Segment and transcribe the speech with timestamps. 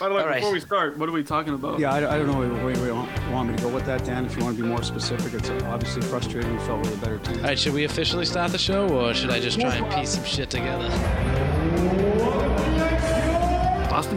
[0.00, 0.36] By the way, All right.
[0.36, 1.78] before we start, what are we talking about?
[1.78, 4.02] Yeah, I, I don't know where, where you want, want me to go with that,
[4.02, 4.24] Dan.
[4.24, 6.50] If you want to be more specific, it's obviously frustrating.
[6.56, 7.36] We felt with a better team.
[7.36, 10.08] All right, should we officially start the show, or should I just try and piece
[10.08, 10.88] some shit together?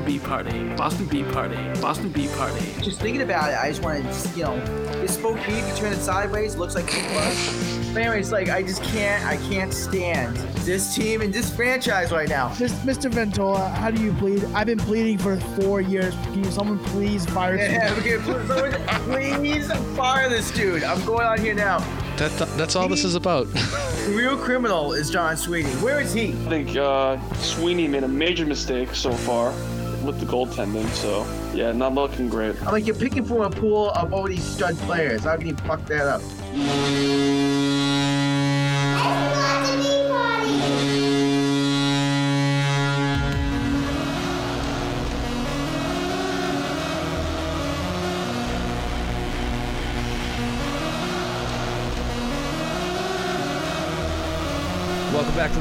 [0.04, 0.76] Boston Beat Party.
[0.76, 1.82] Boston Beat Party.
[1.82, 2.60] Boston Beat Party.
[2.82, 4.60] Just thinking about it, I just want to, you know,
[5.00, 7.94] this spoke beef, you turn it sideways, looks like it was.
[7.94, 12.28] But anyways, like, I just can't, I can't stand this team and this franchise right
[12.28, 12.50] now.
[12.60, 13.10] Mis- Mr.
[13.10, 14.44] Ventola, how do you plead?
[14.54, 16.14] I've been pleading for four years.
[16.16, 17.62] Can you, someone please fire me?
[17.64, 20.84] Yeah, okay, please, please fire this dude.
[20.84, 21.80] I'm going on here now.
[22.18, 23.48] That, that's all this is about.
[23.54, 25.72] The real criminal is Don Sweeney.
[25.76, 26.30] Where is he?
[26.30, 29.54] I think uh, Sweeney made a major mistake so far
[30.04, 30.88] with the goaltending.
[30.90, 32.56] So yeah, not looking great.
[32.64, 35.24] I'm like, you're picking from a pool of all these stud players.
[35.24, 37.53] How can you fuck that up?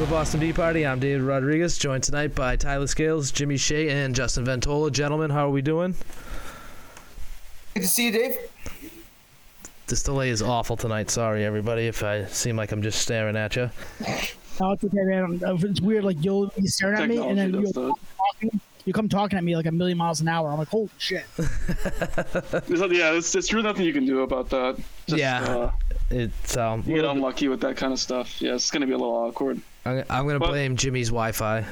[0.02, 0.84] The Boston Bee Party.
[0.84, 4.90] I'm David Rodriguez, joined tonight by Tyler Scales, Jimmy Shea, and Justin Ventola.
[4.90, 5.94] Gentlemen, how are we doing?
[7.74, 8.36] Good to see you, Dave.
[9.86, 11.08] This delay is awful tonight.
[11.08, 13.70] Sorry, everybody, if I seem like I'm just staring at you.
[14.60, 15.40] No, it's okay, man.
[15.46, 16.02] Uh, It's weird.
[16.02, 18.60] Like you'll be staring at me, and then you'll come talking.
[18.84, 20.50] You come talking at me like a million miles an hour.
[20.50, 21.24] I'm like, holy shit.
[21.36, 24.76] There's, yeah, it's, it's really nothing you can do about that.
[25.06, 25.44] Just, Yeah.
[25.44, 25.70] Uh,
[26.12, 28.40] It's um, you get unlucky with that kind of stuff.
[28.42, 29.60] Yeah, it's gonna be a little awkward.
[29.86, 31.64] I'm, I'm gonna But- blame Jimmy's Wi-Fi.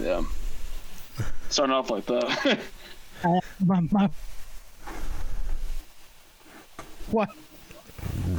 [0.00, 0.22] Yeah.
[1.48, 2.58] Starting off like that.
[3.24, 4.08] Uh, my, my,
[7.10, 7.28] what?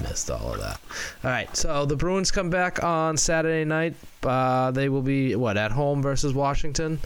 [0.04, 0.80] Missed all of that.
[1.24, 3.96] All right, so the Bruins come back on Saturday night.
[4.24, 7.00] Uh, they will be what at home versus Washington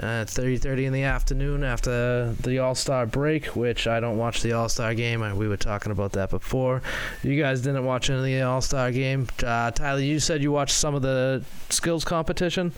[0.00, 3.46] at 3:30 in the afternoon after the All Star break.
[3.56, 5.22] Which I don't watch the All Star game.
[5.22, 6.82] I- We were talking about that before.
[7.22, 9.28] You guys didn't watch any of the All Star game.
[9.44, 12.72] Uh, Tyler, you said you watched some of the skills competition.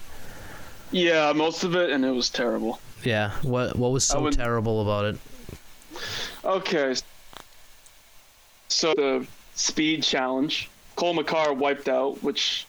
[0.93, 2.81] yeah, most of it, and it was terrible.
[3.03, 3.31] Yeah.
[3.43, 5.17] What What was so terrible about it?
[6.45, 6.95] Okay.
[8.69, 10.69] So the speed challenge,
[10.99, 12.67] Cale Makar wiped out, which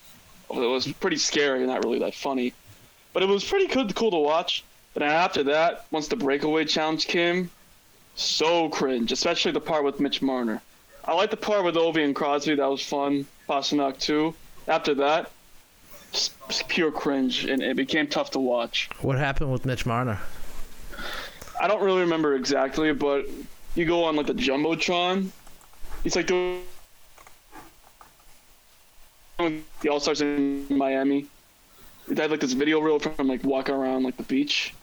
[0.49, 2.53] was pretty scary, not really that funny,
[3.13, 4.63] but it was pretty good, cool to watch.
[4.93, 7.51] But after that, once the breakaway challenge came,
[8.15, 10.61] so cringe, especially the part with Mitch Marner.
[11.05, 13.25] I like the part with Ovi and Crosby, that was fun.
[13.47, 14.33] Pastrnak too.
[14.67, 15.31] After that,
[16.67, 18.89] pure cringe, and it became tough to watch.
[19.01, 20.19] What happened with Mitch Marner?
[21.61, 23.25] I don't really remember exactly, but
[23.75, 25.29] you go on like the jumbotron.
[26.03, 26.63] He's like doing
[29.37, 31.27] the All Stars in Miami.
[32.07, 34.73] They had like this video reel from like walking around like the beach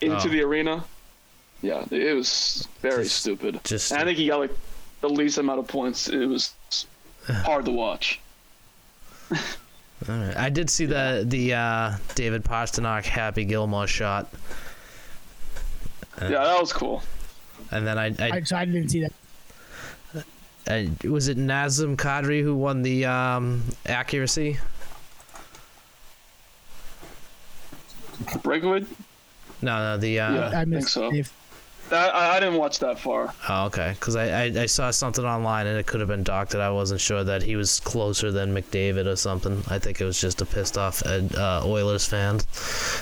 [0.00, 0.28] into Oh.
[0.28, 0.84] the arena.
[1.62, 3.60] Yeah, it was very Just- stupid.
[3.64, 4.50] just- and I think he got like
[5.00, 6.08] the least amount of points.
[6.08, 6.54] It was
[7.26, 8.20] hard to watch.
[9.30, 9.38] All
[10.08, 10.36] right.
[10.36, 14.28] I did see the the uh, David Pastrnak Happy Gilmore shot,
[16.20, 17.02] Yeah, that was cool.
[17.70, 19.12] and then I, I I, so I didn't see that.
[20.66, 24.58] Uh, was it Nazem Kadri who won the um, accuracy?
[28.42, 28.84] Breakaway?
[29.62, 30.20] No, no, the.
[30.20, 30.50] Uh, Yeah.
[30.54, 31.10] I I think so.
[31.10, 31.32] Dave.
[31.92, 33.34] I, I didn't watch that far.
[33.46, 33.94] Oh, okay.
[33.98, 36.60] Because I, I, I saw something online and it could have been doctored.
[36.62, 39.62] I wasn't sure that he was closer than McDavid or something.
[39.68, 42.40] I think it was just a pissed off uh, Oilers fan.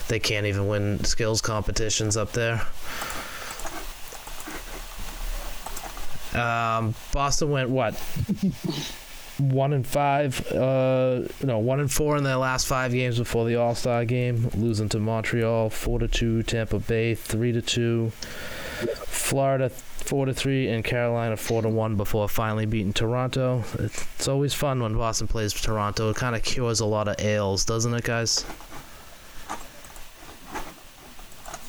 [0.09, 2.61] They can't even win skills competitions up there.
[6.33, 7.93] Um, Boston went what?
[9.51, 10.45] one and five.
[10.51, 14.49] Uh, no, one and four in their last five games before the All Star game,
[14.55, 18.11] losing to Montreal four to two, Tampa Bay three to two,
[19.05, 23.63] Florida four to three, and Carolina four to one before finally beating Toronto.
[23.79, 26.09] It's, it's always fun when Boston plays Toronto.
[26.09, 28.45] It kind of cures a lot of ails, doesn't it, guys?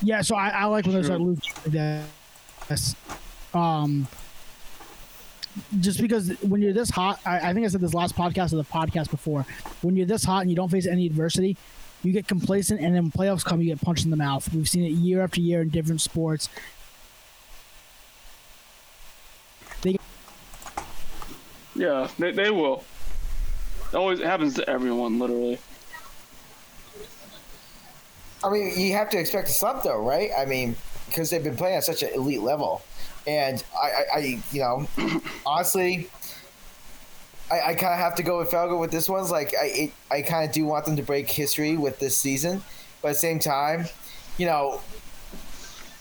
[0.01, 1.17] Yeah, so I, I like when there's Sure.
[1.17, 2.03] that lose like that.
[2.69, 2.95] Yes.
[3.53, 4.07] Um,
[5.79, 8.57] just because when you're this hot, I, I think I said this last podcast or
[8.57, 9.45] the podcast before.
[9.81, 11.57] When you're this hot and you don't face any adversity,
[12.03, 14.53] you get complacent, and then when playoffs come, you get punched in the mouth.
[14.53, 16.49] We've seen it year after year in different sports.
[19.81, 19.97] They-
[21.75, 22.83] Yeah, they, they will.
[23.91, 25.57] It always happens to everyone, literally.
[28.43, 30.29] I mean, you have to expect some though, right?
[30.37, 30.75] I mean,
[31.07, 32.83] because they've been playing at such an elite level,
[33.27, 34.87] and I, I, I you know,
[35.45, 36.09] honestly,
[37.51, 39.27] I, I kind of have to go with Felger with this one.
[39.29, 42.63] Like, I, it, I kind of do want them to break history with this season,
[43.01, 43.85] but at the same time,
[44.37, 44.81] you know,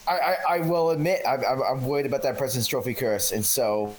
[0.06, 3.44] I, I, I will admit I'm, I'm, I'm worried about that President's Trophy curse, and
[3.44, 3.94] so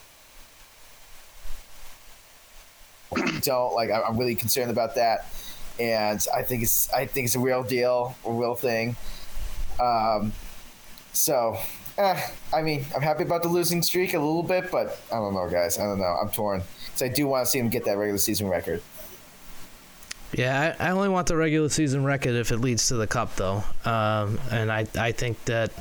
[3.42, 3.90] don't like.
[3.92, 5.26] I'm I'm really concerned about that,
[5.80, 8.96] and I think it's I think it's a real deal, a real thing.
[9.80, 10.34] Um,
[11.14, 11.58] so,
[11.98, 15.34] eh, I mean, I'm happy about the losing streak a little bit, but I don't
[15.34, 15.78] know, guys.
[15.78, 16.18] I don't know.
[16.22, 16.64] I'm torn.
[16.96, 18.82] So I do want to see him get that regular season record.
[20.34, 23.36] Yeah, I, I only want the regular season record if it leads to the cup,
[23.36, 23.64] though.
[23.86, 25.72] Um, and I, I think that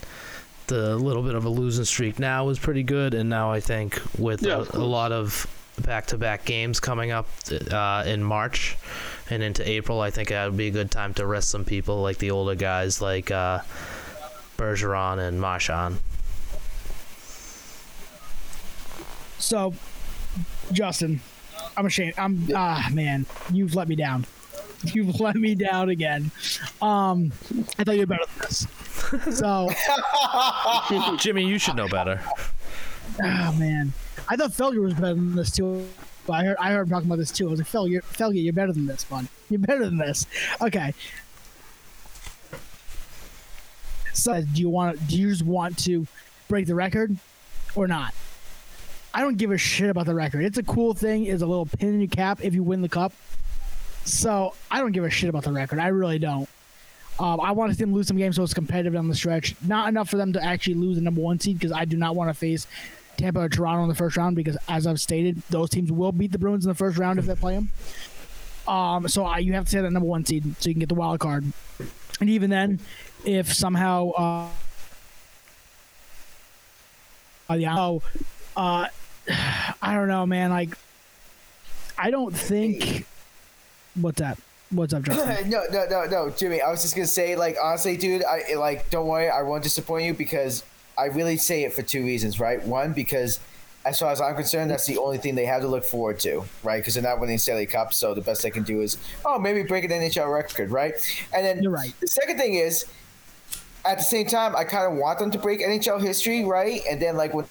[0.66, 3.14] the little bit of a losing streak now is pretty good.
[3.14, 5.46] And now I think with Yeah, a, of a lot of
[5.84, 7.26] back-to-back games coming up
[7.70, 8.76] uh, in March
[9.28, 12.02] and into April, I think that would be a good time to rest some people,
[12.02, 13.60] like the older guys, like uh,
[14.56, 15.98] Bergeron and Marchand.
[19.38, 19.74] So,
[20.72, 21.20] Justin,
[21.76, 22.14] I'm ashamed.
[22.16, 24.26] I'm ah man, you've let me down.
[24.84, 26.30] You've let me down again.
[26.80, 27.32] Um,
[27.78, 29.38] I thought you were better than this.
[29.38, 29.68] So,
[31.18, 32.20] Jimmy, you should know better.
[33.22, 33.92] oh man,
[34.28, 35.86] I thought Felger was better than this too.
[36.26, 37.48] But I heard I heard him talking about this too.
[37.48, 39.28] I was like, Felger, Felger, you're better than this, bud.
[39.50, 40.26] You're better than this.
[40.62, 40.94] Okay.
[44.14, 44.98] So, do you want?
[44.98, 46.06] To do you just want to
[46.48, 47.16] break the record,
[47.74, 48.14] or not?
[49.12, 50.44] I don't give a shit about the record.
[50.44, 51.26] It's a cool thing.
[51.26, 53.12] It's a little pin in your cap if you win the cup.
[54.04, 55.78] So I don't give a shit about the record.
[55.78, 56.48] I really don't.
[57.18, 59.54] Um, I want to see them lose some games so it's competitive down the stretch.
[59.64, 62.16] Not enough for them to actually lose the number one seed because I do not
[62.16, 62.66] want to face
[63.16, 66.32] Tampa or Toronto in the first round because, as I've stated, those teams will beat
[66.32, 67.70] the Bruins in the first round if they play them.
[68.66, 70.88] Um, so I, you have to say that number one seed so you can get
[70.88, 71.44] the wild card.
[72.20, 72.80] And even then,
[73.24, 74.48] if somehow, uh,
[77.50, 78.02] uh, yeah, oh,
[78.56, 78.88] uh,
[79.82, 80.50] I don't know, man.
[80.50, 80.76] Like,
[81.96, 83.06] I don't think.
[84.00, 84.38] What's that?
[84.70, 85.50] What's up, Justin?
[85.50, 86.60] no, no, no, no, Jimmy.
[86.60, 88.90] I was just gonna say, like, honestly, dude, I like.
[88.90, 90.64] Don't worry, I won't disappoint you because
[90.98, 92.62] I really say it for two reasons, right?
[92.64, 93.38] One, because
[93.84, 96.44] as far as I'm concerned, that's the only thing they have to look forward to,
[96.62, 96.78] right?
[96.78, 99.62] Because they're not winning Stanley Cup, so the best they can do is, oh, maybe
[99.62, 100.94] break an NHL record, right?
[101.34, 101.92] And then You're right.
[102.00, 102.86] the second thing is,
[103.84, 106.80] at the same time, I kind of want them to break NHL history, right?
[106.88, 107.44] And then like when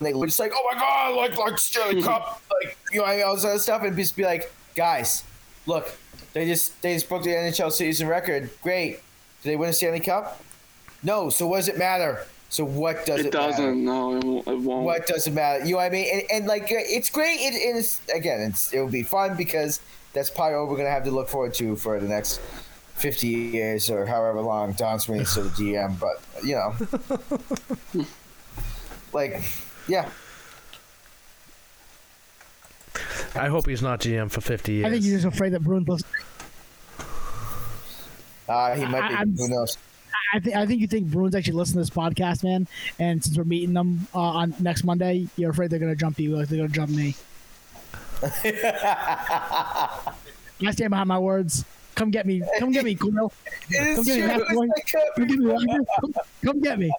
[0.00, 3.16] they were just like, oh my god, like like Stanley Cup, like you know, I
[3.16, 5.24] mean all this other stuff, and just be like, guys,
[5.66, 5.88] look,
[6.32, 8.50] they just they just broke the NHL season record.
[8.62, 9.00] Great,
[9.42, 10.42] did they win a Stanley Cup?
[11.02, 11.30] No.
[11.30, 12.24] So what does it matter?
[12.50, 13.50] So what does it, It matter?
[13.50, 13.84] doesn't.
[13.84, 14.46] No, it won't.
[14.48, 14.84] It won't.
[14.84, 15.64] What does it matter?
[15.64, 16.08] You know what I mean?
[16.12, 17.40] And, and like, uh, it's great.
[17.40, 19.80] It, it's again, it's it will be fun because
[20.12, 22.40] that's probably what we're gonna have to look forward to for the next
[22.98, 25.98] fifty years or however long Don Sweeney's still the GM.
[25.98, 26.74] But you know,
[29.12, 29.42] like,
[29.88, 30.08] yeah,
[33.34, 34.86] I hope he's not GM for 50 years.
[34.86, 35.86] I think you're just afraid that Bruins.
[35.88, 36.08] Listen.
[38.48, 39.14] uh, he might be.
[39.14, 39.76] I- I'm- who knows?
[40.34, 42.68] I think I think you think Bruins actually listen to this podcast, man.
[42.98, 46.36] And since we're meeting them uh, on next Monday, you're afraid they're gonna jump you
[46.36, 47.14] like they're gonna jump me.
[48.22, 48.28] I
[50.72, 51.64] stand behind my words.
[51.98, 52.40] Come get me.
[52.60, 53.32] Come get me, Quill.
[53.72, 54.26] Come get me, true.
[54.28, 54.68] Matt Boy.
[55.16, 55.46] Come get me.
[55.48, 55.78] Wagner.
[56.00, 56.14] Come,
[56.44, 56.92] come get me.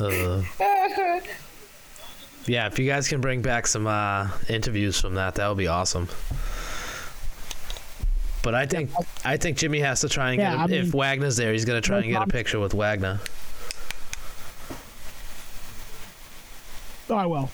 [0.00, 0.40] Uh,
[2.46, 5.66] yeah, if you guys can bring back some uh, interviews from that, that would be
[5.68, 6.08] awesome.
[8.42, 8.90] But I think
[9.26, 10.58] I think Jimmy has to try and Yeah, get.
[10.60, 13.20] A, I mean- if Wagner's there, he's gonna try and get a picture with Wagner.
[17.10, 17.50] Oh, I will.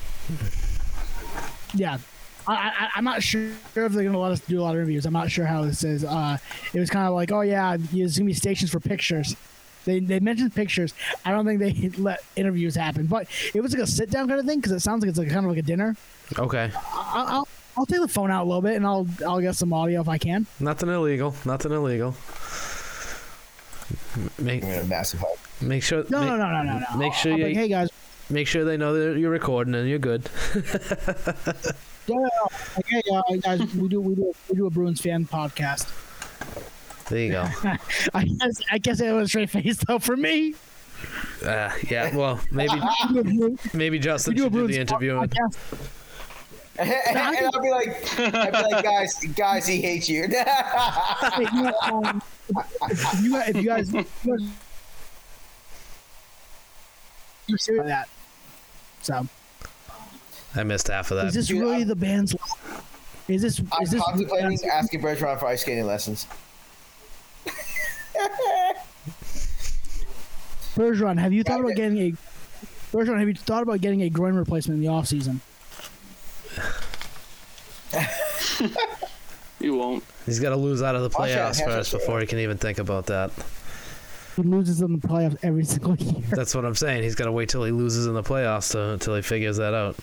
[1.74, 1.98] Yeah.
[2.46, 4.76] I, I, I'm not sure if they're going to let us do a lot of
[4.76, 5.06] interviews.
[5.06, 6.04] I'm not sure how this is.
[6.04, 6.36] Uh,
[6.72, 9.36] it was kind of like, oh, yeah, there's going to be stations for pictures.
[9.84, 10.94] They, they mentioned pictures.
[11.24, 13.06] I don't think they let interviews happen.
[13.06, 15.18] But it was like a sit down kind of thing because it sounds like it's
[15.18, 15.96] like kind of like a dinner.
[16.38, 19.54] Okay, I'll, I'll, I'll take the phone out a little bit and I'll I'll get
[19.56, 20.46] some audio if I can.
[20.60, 21.34] nothing illegal.
[21.44, 22.14] Nothing illegal.
[24.38, 25.38] Make I'm massive hype.
[25.62, 26.04] make sure.
[26.08, 26.96] No, make, no, no, no, no, no.
[26.96, 27.88] Make sure I'll you like, hey guys,
[28.28, 30.28] make sure they know that you're recording and you're good.
[32.06, 32.46] yeah, yeah, yeah.
[32.76, 35.88] like, hey uh, guys, we do we do we do a Bruins fan podcast.
[37.08, 37.46] There you go.
[38.14, 40.54] I guess I guess it was a straight face though for me.
[41.44, 42.14] Uh, yeah.
[42.14, 45.28] Well, maybe We do a Bruins- maybe Justin we do should do the interviewing.
[45.28, 45.88] podcast.
[46.80, 50.28] and I'll be like, I'll be like, guys, guys, he hates you.
[50.34, 52.22] Hey, you know, um,
[52.90, 54.48] if you if you guys, if you guys
[57.46, 58.08] you're serious that.
[59.02, 59.26] So,
[60.54, 61.26] I missed half of that.
[61.28, 62.34] is this Dude, really I'm- the band's?
[63.28, 66.26] Is this I'm is this contemplating asking Bergeron for ice skating lessons.
[70.74, 71.18] Bergeron?
[71.18, 72.12] Have you thought about getting a
[72.92, 73.18] Bergeron?
[73.18, 75.40] Have you thought about getting a groin replacement in the off season?
[79.60, 80.04] You won't.
[80.26, 82.56] He's got to lose out of the Watch out, playoffs first before he can even
[82.58, 83.30] think about that.
[84.42, 86.24] He loses in the playoffs every single year.
[86.30, 87.02] That's what I'm saying.
[87.02, 89.74] He's got to wait till he loses in the playoffs to, until he figures that
[89.74, 89.96] out.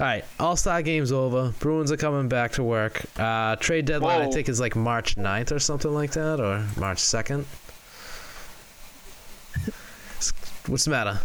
[0.00, 1.52] All right, All Star game's over.
[1.58, 3.02] Bruins are coming back to work.
[3.18, 6.98] Uh, trade deadline, I think, is like March 9th or something like that, or March
[6.98, 7.44] 2nd.
[10.66, 11.20] What's the matter?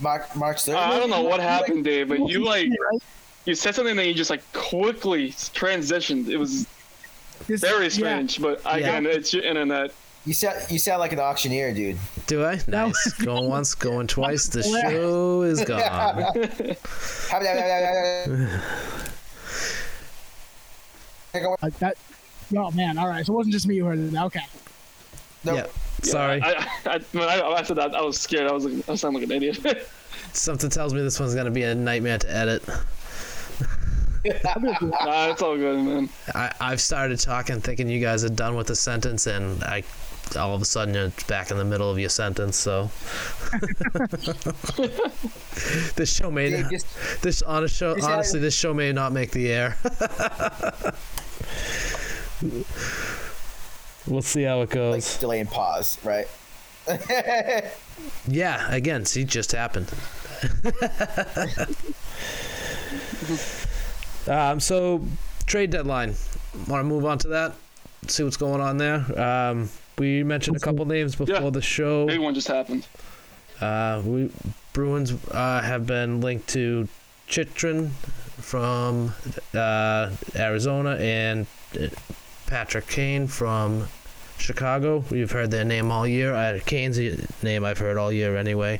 [0.00, 0.74] March, March 3rd.
[0.76, 2.68] I don't know what happened, Dave, but you like
[3.44, 6.28] you said something that you just like quickly transitioned.
[6.28, 6.66] It was
[7.46, 7.88] This- very yeah.
[7.90, 9.92] strange, but again, it's your internet.
[10.26, 11.96] You sound, you sound like an auctioneer, dude.
[12.26, 12.58] Do I?
[12.66, 13.12] Nice.
[13.22, 14.48] going once, going twice.
[14.48, 15.80] The show is gone.
[15.80, 16.32] Uh,
[21.78, 21.96] that.
[22.56, 22.98] Oh man!
[22.98, 24.16] All right, so it wasn't just me who heard it.
[24.16, 24.40] Okay.
[25.44, 25.56] Nope.
[25.56, 25.66] Yeah.
[26.02, 26.42] Sorry.
[26.42, 28.48] I, I, I, when I, I said that, I was scared.
[28.48, 29.88] I was like, I sound like an idiot.
[30.32, 32.66] Something tells me this one's going to be a nightmare to edit.
[32.68, 32.74] nah,
[35.30, 36.08] it's all good, man.
[36.34, 39.82] I, I've started talking, thinking you guys are done with the sentence, and I
[40.34, 42.56] all of a sudden you're back in the middle of your sentence.
[42.56, 42.90] So
[45.94, 46.86] this show may not, just,
[47.22, 49.76] this honest show just honestly this show may not make the air.
[54.08, 55.16] we'll see how it like goes.
[55.18, 56.26] delay and pause, right?
[58.28, 59.92] yeah, again, see, just happened.
[64.28, 65.04] um, so
[65.46, 66.14] trade deadline.
[66.68, 67.54] Want to move on to that?
[68.06, 69.04] See what's going on there.
[69.20, 69.68] Um,
[69.98, 71.50] we mentioned a couple names before Yeah.
[71.50, 72.06] the show.
[72.06, 72.86] Big one just happened.
[73.60, 74.30] Uh, we
[74.72, 76.88] Bruins uh, have been linked to
[77.28, 77.88] Chychrun
[78.38, 79.14] from
[79.54, 81.46] uh, Arizona and
[81.80, 81.86] uh,
[82.46, 83.88] Patrick Kane from
[84.38, 85.02] Chicago.
[85.10, 86.34] We've heard their name all year.
[86.34, 86.98] Uh, Kane's
[87.42, 88.74] name I've heard all year anyway.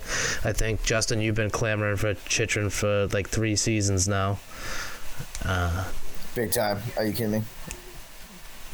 [0.45, 4.39] I think Justin, you've been clamoring for Chychrun for like three seasons now.
[5.45, 5.85] Uh,
[6.35, 6.79] Big time.
[6.99, 7.43] Are you kidding me?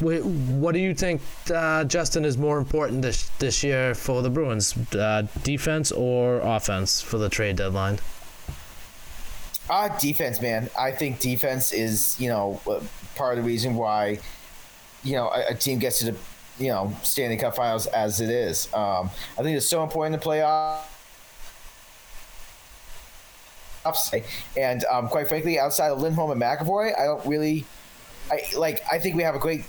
[0.02, 1.21] What do you think,
[1.54, 7.00] uh, Justin, is more important this this year for the Bruins, uh, defense or offense
[7.00, 7.99] for the trade deadline?
[9.71, 10.68] Uh, defense, man.
[10.78, 12.80] I think defense is, you know, uh,
[13.14, 14.18] part of the reason why,
[15.04, 16.16] you know, a, a team gets to the,
[16.59, 18.66] you know, Stanley Cup Finals as it is.
[18.75, 20.88] Um, I think it's so important to play off.
[24.56, 27.64] And um, quite frankly, outside of Lindholm and McAvoy, I don't really,
[28.30, 28.82] I like.
[28.90, 29.64] I think we have a great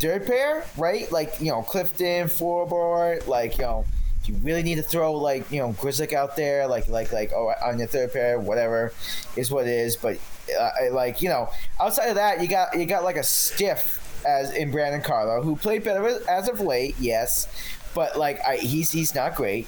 [0.00, 1.10] third pair, right?
[1.12, 3.84] Like you know, Clifton, Forbort, like you know,
[4.22, 7.32] if you really need to throw like you know Grzelcyk out there, like like like
[7.34, 8.92] oh on your third pair, whatever,
[9.36, 9.96] is what it is.
[9.96, 10.18] But
[10.58, 14.52] uh, like you know, outside of that, you got you got like a stiff as
[14.52, 17.48] in Brandon Carlo, who played better as of late, yes,
[17.94, 19.66] but like I, he's he's not great,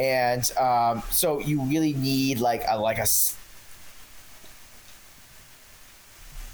[0.00, 3.06] and um, so you really need like a like a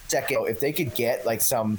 [0.09, 1.79] second if they could get like some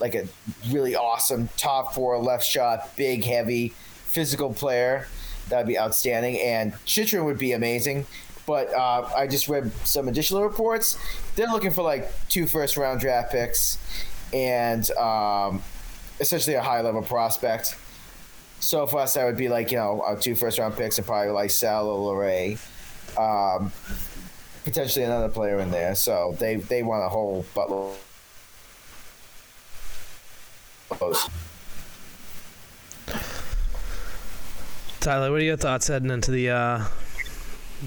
[0.00, 0.26] like a
[0.70, 5.06] really awesome top four left shot, big, heavy, physical player.
[5.48, 6.40] That'd be outstanding.
[6.40, 8.06] And Chychrun would be amazing.
[8.46, 10.98] But uh, I just read some additional reports.
[11.36, 13.78] They're looking for like two first round draft picks
[14.32, 15.62] and um,
[16.18, 17.76] essentially a high level prospect.
[18.58, 21.06] So for us, that would be like, you know, uh, two first round picks and
[21.06, 22.56] probably like Sal or.
[23.16, 23.72] Um,
[24.64, 25.94] potentially another player in there.
[25.94, 27.94] So they, they want a whole buttload.
[35.00, 36.84] Tyler, what are your thoughts heading into the uh,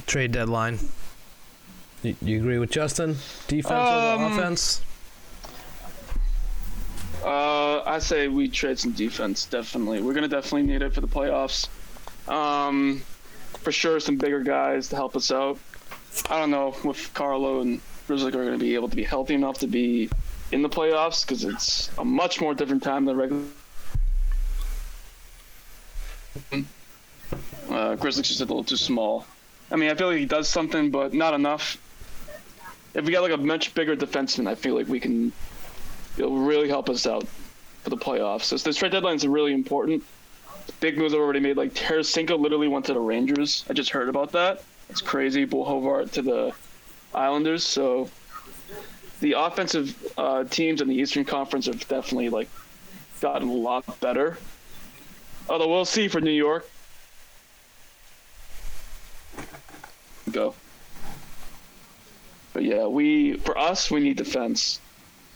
[0.07, 0.79] trade deadline?
[2.01, 3.17] You, you agree with Justin?
[3.47, 4.81] Defense over Um, offense?
[7.23, 9.45] Uh, I say we trade some defense.
[9.45, 11.67] Definitely, we're gonna definitely need it for the playoffs.
[12.27, 13.01] Um,
[13.59, 15.57] for sure, some bigger guys to help us out.
[16.29, 19.59] I don't know if Carlo and Grizzly are gonna be able to be healthy enough
[19.59, 20.09] to be
[20.53, 23.41] in the playoffs because it's a much more different time than regular.
[27.69, 29.25] Uh, Grizzly's just a little too small.
[29.71, 31.77] I mean, I feel like he does something, but not enough.
[32.93, 35.31] If we got like a much bigger defenseman, I feel like we can
[36.17, 37.27] it'll really help us out
[37.81, 38.43] for the playoffs.
[38.43, 40.03] So this trade deadline is really important.
[40.79, 41.57] Big moves are already made.
[41.57, 43.65] Like Tarasenko literally went to the Rangers.
[43.67, 44.63] I just heard about that.
[44.89, 45.45] It's crazy.
[45.45, 46.53] Bo Horvat to the
[47.15, 47.63] Islanders.
[47.65, 48.09] So
[49.23, 52.49] the offensive uh, teams in the Eastern Conference have definitely like
[53.21, 54.37] gotten a lot better.
[55.47, 56.69] Although we'll see for New York.
[60.29, 60.53] Go.
[62.51, 64.81] But yeah, we for us we need defense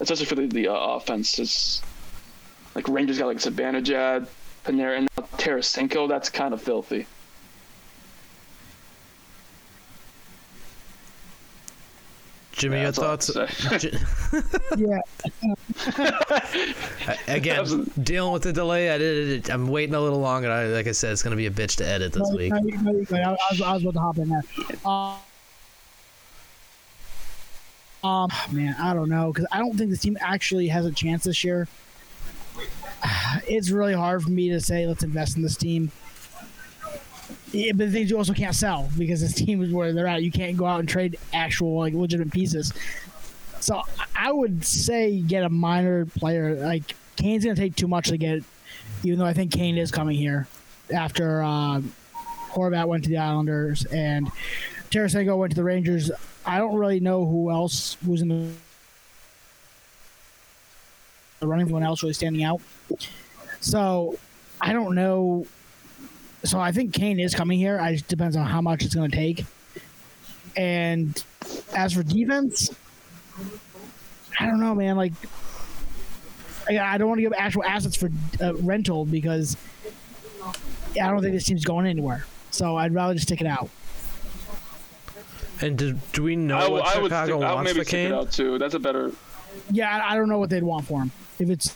[0.02, 1.40] especially for the, the uh, offense.
[1.40, 1.82] It's
[2.76, 4.28] like Rangers got like Zibanejad,
[4.68, 6.10] now Tarasenko.
[6.10, 7.08] That's kind of filthy.
[12.58, 13.86] Jimmy, Yeah, your that's all I thoughts?
[14.78, 15.00] Yeah,
[17.28, 19.50] Again, dealing with the delay, I did.
[19.52, 20.50] I'm waiting a little longer.
[20.50, 22.52] I, like I said, it's gonna be a bitch to edit this no, week.
[22.52, 23.18] no, no.
[23.18, 24.44] I, I was, I was about to hop in there.
[24.84, 25.16] Uh,
[28.04, 31.26] um, man, I don't know because I don't think this team actually has a chance
[31.26, 31.68] this year.
[33.48, 35.92] It's really hard for me to say let's invest in this team.
[37.58, 40.22] Yeah, but things you also can't sell because this team is where they're at.
[40.22, 42.72] You can't go out and trade actual like legitimate pieces.
[43.60, 43.82] So
[44.16, 46.54] I would say get a minor player.
[46.56, 48.44] Like Kane's gonna take too much to get,
[49.04, 50.48] even though I think Kane is coming here
[50.94, 51.82] after uh,
[52.52, 54.32] Horvat went to the Islanders and
[54.92, 56.12] Tarasenko went to the Rangers.
[56.46, 58.50] I don't really know who else was in the
[61.40, 61.66] the running.
[61.66, 62.62] Anyone else really standing out.
[63.62, 64.20] So
[64.62, 65.48] I don't know.
[66.44, 67.80] So I think Kane is coming here.
[67.80, 69.46] I just depends on how much it's going to take.
[70.56, 71.22] And
[71.76, 72.70] as for defense,
[74.40, 74.96] I don't know, man.
[74.98, 75.14] Like,
[76.70, 78.10] I, I don't want to give actual assets for
[78.42, 79.58] uh, rental because
[80.92, 82.26] I don't think this team's going anywhere.
[82.52, 83.70] So I'd rather just stick it out.
[85.62, 87.70] And do, do we know I, w- what I would Chicago stick, I would wants
[87.74, 88.14] maybe for stick it Kane?
[88.14, 88.58] out too.
[88.60, 89.12] That's a better.
[89.72, 91.12] Yeah, I, I don't know what they'd want for him.
[91.40, 91.76] If it's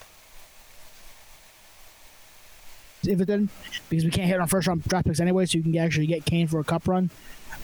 [3.03, 3.50] if it didn't,
[3.89, 6.25] because we can't hit on first round draft picks anyway, so you can actually get
[6.25, 7.10] Kane for a cup run.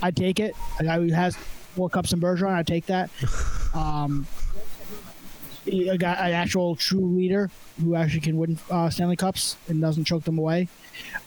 [0.01, 0.55] I'd take it.
[0.79, 3.09] A guy who has four cups in Bergeron, I'd take that.
[3.73, 4.25] Um,
[5.67, 7.51] a guy, an actual true leader
[7.81, 10.67] who actually can win uh, Stanley Cups and doesn't choke them away.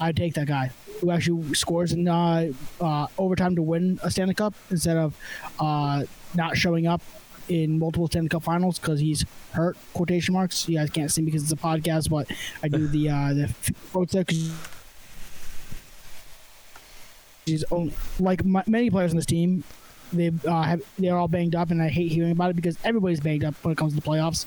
[0.01, 2.51] I'd take that guy who actually scores in uh,
[2.81, 5.17] uh, overtime to win a Stanley Cup instead of
[5.59, 7.03] uh, not showing up
[7.51, 9.77] in multiple Stanley Cup Finals because he's hurt.
[9.93, 10.69] Quotation marks.
[10.69, 12.31] You guys can't see because it's a podcast, but
[12.63, 13.55] I do the uh, the
[13.93, 14.51] quotes there 'cause
[17.47, 19.65] he's on- like m- many players on this team.
[20.13, 23.21] They uh, have they're all banged up, and I hate hearing about it because everybody's
[23.21, 24.47] banged up when it comes to the playoffs.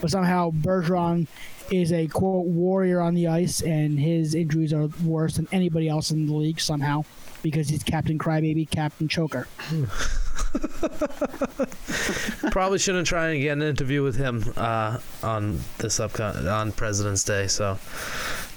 [0.00, 1.26] But somehow Bergeron
[1.70, 6.10] is a quote warrior on the ice, and his injuries are worse than anybody else
[6.10, 7.04] in the league somehow
[7.42, 9.48] because he's Captain Crybaby, Captain Choker.
[12.50, 17.24] Probably shouldn't try and get an interview with him uh, on this upcoming on President's
[17.24, 17.46] Day.
[17.46, 17.78] So,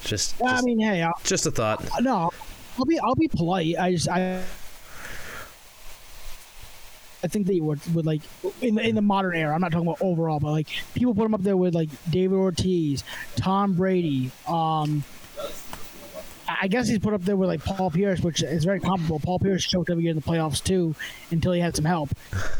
[0.03, 1.83] just I just, mean, hey, I'll, just a thought.
[2.01, 2.31] no,
[2.77, 3.75] I'll be I'll be polite.
[3.79, 4.43] I just I.
[7.25, 8.21] I think they would, would like
[8.61, 9.55] in the, in the modern era.
[9.55, 12.35] I'm not talking about overall, but like people put him up there with like David
[12.35, 13.05] Ortiz,
[13.37, 14.29] Tom Brady.
[14.45, 15.05] Um,
[16.61, 19.19] I guess he's put up there with like Paul Pierce, which is very comparable.
[19.19, 20.95] Paul Pierce choked every year in the playoffs too,
[21.31, 22.09] until he had some help.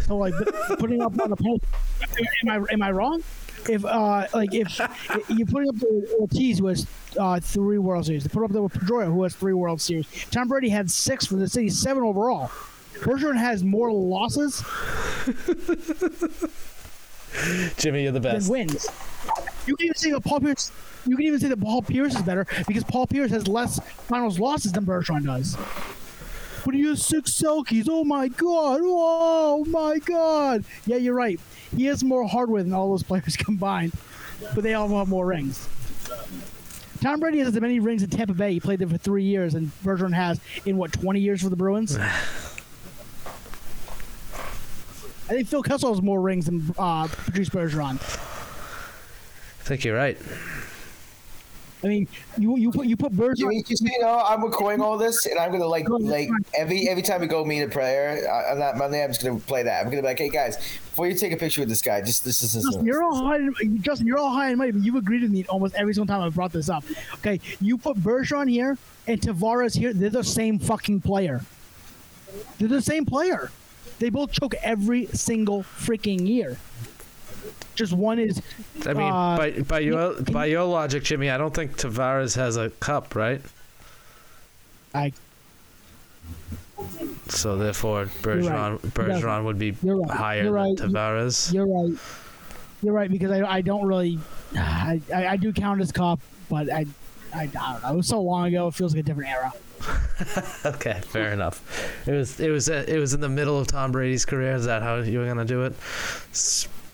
[0.06, 0.34] So like
[0.80, 1.64] putting up on the post,
[2.46, 3.24] am I am I wrong?
[3.70, 4.80] If uh like if
[5.30, 6.86] you putting up there with Ortiz who has
[7.18, 10.08] uh, three World Series, they put up there with Pedroia who has three World Series.
[10.32, 12.52] Tom Brady had six for the city, seven overall.
[12.96, 14.64] Bergeron has more losses
[17.78, 18.50] Jimmy, you're the than best.
[18.50, 18.88] wins.
[19.66, 20.72] You can even say that Paul Pierce.
[21.06, 24.40] You can even say that Paul Pierce is better because Paul Pierce has less finals
[24.40, 25.58] losses than Bergeron does.
[26.66, 27.88] But he has six Selkes.
[27.90, 28.80] Oh my god!
[28.84, 30.64] Oh my god!
[30.86, 31.40] Yeah, you're right.
[31.76, 33.94] He has more hardware than all those players combined,
[34.54, 35.68] but they all have more rings.
[37.02, 38.54] Tom Brady has as many rings in Tampa Bay.
[38.54, 41.56] He played there for three years, and Bergeron has in what 20 years for the
[41.58, 41.98] Bruins.
[41.98, 42.08] I
[45.28, 48.00] think Phil Kessel has more rings than uh, Patrice Bergeron.
[49.64, 50.18] I think you're right.
[51.86, 53.38] I mean, you you put you put Bergeron.
[53.38, 56.90] Jimmy, just so you know, I'm recording all this, and I'm gonna like like every
[56.90, 59.64] every time we go meet a player uh, on that Monday, I'm just gonna play
[59.64, 59.80] that.
[59.80, 62.26] I'm gonna be like, hey guys, before you take a picture with this guy, just
[62.26, 62.64] this is this.
[62.66, 63.38] Justin, you're all high.
[63.38, 66.14] In, Justin, you're all high and mighty, but you've agreed with me almost every single
[66.14, 66.84] time I've brought this up.
[67.16, 69.94] Okay, you put Bergeron here and Tavares here.
[69.94, 71.42] They're the same fucking player.
[72.60, 73.50] They're the same player.
[74.00, 76.58] They both choke every single freaking year.
[77.76, 78.42] Just one is.
[78.86, 82.58] I mean, uh, by by your by your logic, Jimmy, I don't think Tavares has
[82.58, 83.42] a cup, right?
[84.94, 85.12] I.
[87.30, 90.12] So therefore, Bergeron Bergeron would be right.
[90.12, 90.76] higher right.
[90.78, 91.54] than Tavares.
[91.54, 91.98] You're right.
[92.82, 94.20] You're right because I, I don't really.
[94.56, 96.86] I, I, I do count as cup, but I,
[97.34, 97.94] I, I don't know.
[97.94, 98.68] It was so long ago.
[98.68, 99.54] It feels like a different era.
[100.66, 102.08] Okay, fair enough.
[102.08, 104.54] It was it was uh, it was in the middle of Tom Brady's career.
[104.56, 105.74] Is that how you were gonna do it?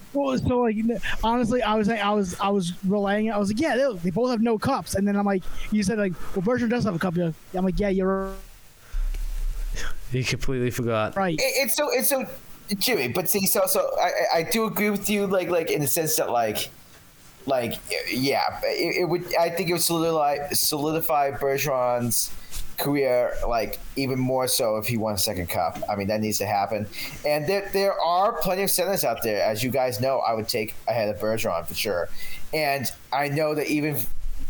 [0.09, 0.75] S- Well, so like
[1.23, 3.31] honestly, I was like, I was I was relaying it.
[3.31, 5.83] I was like, yeah, they, they both have no cups, and then I'm like, you
[5.83, 7.15] said like, well, Bergeron does have a cup.
[7.15, 8.33] You're- I'm like, yeah, you're
[10.11, 11.15] You completely forgot.
[11.15, 11.35] right.
[11.35, 12.25] It, it's so it's so
[12.77, 15.81] Jimmy, but see, so so I I- I do agree with you, like like in
[15.81, 16.69] the sense that like
[17.45, 17.75] like
[18.11, 22.31] yeah, it, it would I think it would solidify solidify Bergeron's
[22.79, 25.77] career like even more so if he won a second cup.
[25.89, 26.87] I mean that needs to happen.
[27.25, 30.19] And there there are plenty of centers out there, as you guys know.
[30.19, 32.09] I would take ahead of Bergeron for sure.
[32.53, 33.97] And I know that even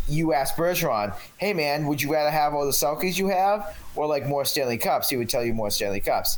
[0.07, 4.07] you ask Bergeron, "Hey man, would you rather have all the Selkes you have or
[4.07, 6.37] like more Stanley Cups?" He would tell you more Stanley Cups.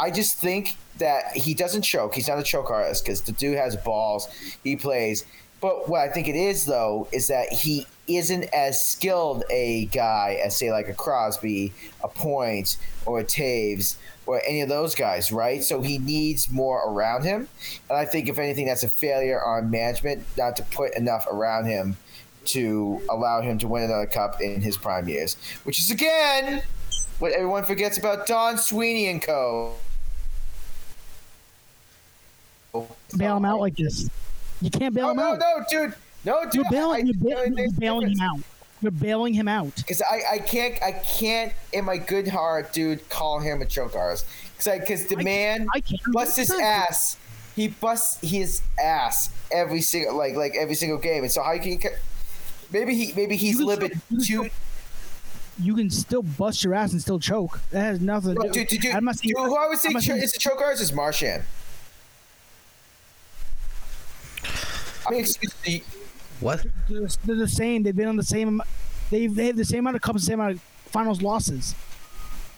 [0.00, 2.14] I just think that he doesn't choke.
[2.14, 4.28] He's not a choke artist because the dude has balls.
[4.62, 5.24] He plays.
[5.60, 10.40] But what I think it is though is that he isn't as skilled a guy
[10.44, 15.32] as say like a Crosby, a Point, or a Toews, or any of those guys,
[15.32, 15.62] right?
[15.62, 17.48] So he needs more around him.
[17.88, 21.66] And I think if anything, that's a failure on management not to put enough around
[21.66, 21.96] him
[22.46, 26.62] to allow him to win another cup in his prime years, which is again
[27.18, 29.74] what everyone forgets about Don Sweeney and Co.
[33.16, 34.08] Bail him out like this.
[34.60, 35.58] You can't bail No, him no, out.
[35.58, 35.94] no, dude.
[36.24, 36.54] No, dude.
[36.54, 38.40] You're bailing, you're, I- ba- I- you're bailing him out.
[38.80, 39.74] You're bailing him out.
[39.76, 43.94] Because I, I can't I can't in my good heart, dude, call him a choke
[43.96, 44.24] artist.
[44.56, 46.00] Because because the I- man I can't.
[46.12, 47.16] busts his ass.
[47.56, 51.24] He busts his ass every single like like every single game.
[51.24, 51.78] And so how can you?
[52.72, 54.54] Maybe he maybe he's You a little bit still- you can too.
[55.60, 57.58] You can still bust your ass and still choke.
[57.70, 58.52] That has nothing to do.
[58.52, 60.60] dude, dude, dude, I'm not saying- dude, who I would say cho- is a choke
[60.62, 61.42] artist is Marchand.
[65.10, 65.82] I excuse me.
[66.40, 66.64] What?
[66.88, 67.82] they're, they're the same.
[67.82, 68.62] They've been on the same.
[69.10, 71.74] They've they have the same amount of cups, the same amount of finals losses.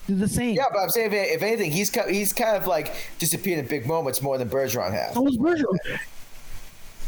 [0.07, 0.55] They're the same.
[0.55, 3.85] Yeah, but I'm saying if, if anything, he's he's kind of like disappeared in big
[3.85, 5.13] moments more than Bergeron has.
[5.13, 5.77] So is Bergeron.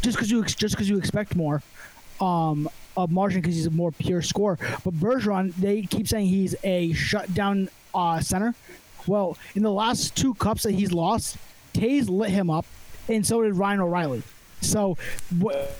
[0.02, 1.62] Just because you just because you expect more,
[2.20, 4.58] um, of Marchand because he's a more pure scorer.
[4.84, 8.54] But Bergeron, they keep saying he's a shutdown uh, center.
[9.06, 11.36] Well, in the last two cups that he's lost,
[11.74, 12.66] Toews lit him up,
[13.08, 14.22] and so did Ryan O'Reilly.
[14.64, 14.96] So,
[15.38, 15.76] what?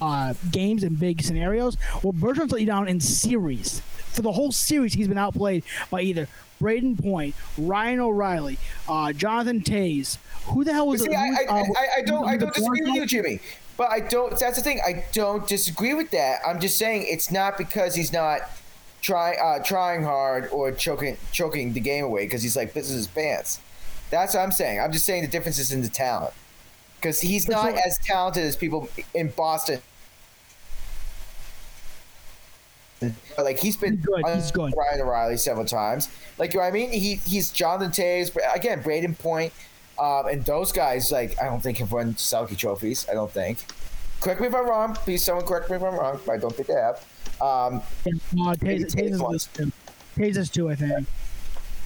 [0.00, 1.76] Uh, games and big scenarios.
[2.02, 3.80] Well, Bergeron's let you down in series.
[4.12, 6.28] For the whole series, he's been outplayed by either
[6.60, 10.18] Brayden Point, Ryan O'Reilly, uh, Jonathan Toews.
[10.46, 11.02] Who the hell was?
[11.02, 13.40] See, I, I, uh, I, I don't, I don't disagree with you, Jimmy.
[13.76, 14.38] But I don't.
[14.38, 14.80] That's the thing.
[14.84, 16.40] I don't disagree with that.
[16.46, 18.42] I'm just saying it's not because he's not
[19.00, 23.06] trying, uh, trying hard or choking, choking the game away because he's like pissing his
[23.06, 23.60] pants.
[24.12, 24.78] That's what I'm saying.
[24.78, 26.34] I'm just saying the difference is in the talent
[27.00, 27.80] because he's For not sure.
[27.84, 29.80] as talented as people in Boston.
[33.00, 34.72] But, Like he's been He's good, he's good.
[34.76, 36.08] Ryan O'Reilly several times.
[36.38, 39.52] Like you know what I mean, he he's Jonathan Toews, but again Brayden Point,
[39.98, 41.10] um, and those guys.
[41.10, 43.06] Like I don't think have won Selke trophies.
[43.10, 43.64] I don't think.
[44.20, 44.94] Correct me if I'm wrong.
[44.94, 46.20] Please, someone correct me if I'm wrong.
[46.24, 47.04] But I don't think they have.
[47.40, 49.46] Um, Uh, Toews, Toews Toews, is once.
[49.46, 49.72] two.
[50.16, 51.08] Toews is two, I think.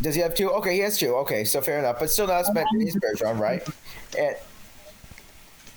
[0.02, 0.50] Does he have two?
[0.50, 1.14] Okay, he has two.
[1.16, 1.98] Okay, so fair enough.
[1.98, 3.66] But still not as many as Bergeron, right?
[4.18, 4.36] And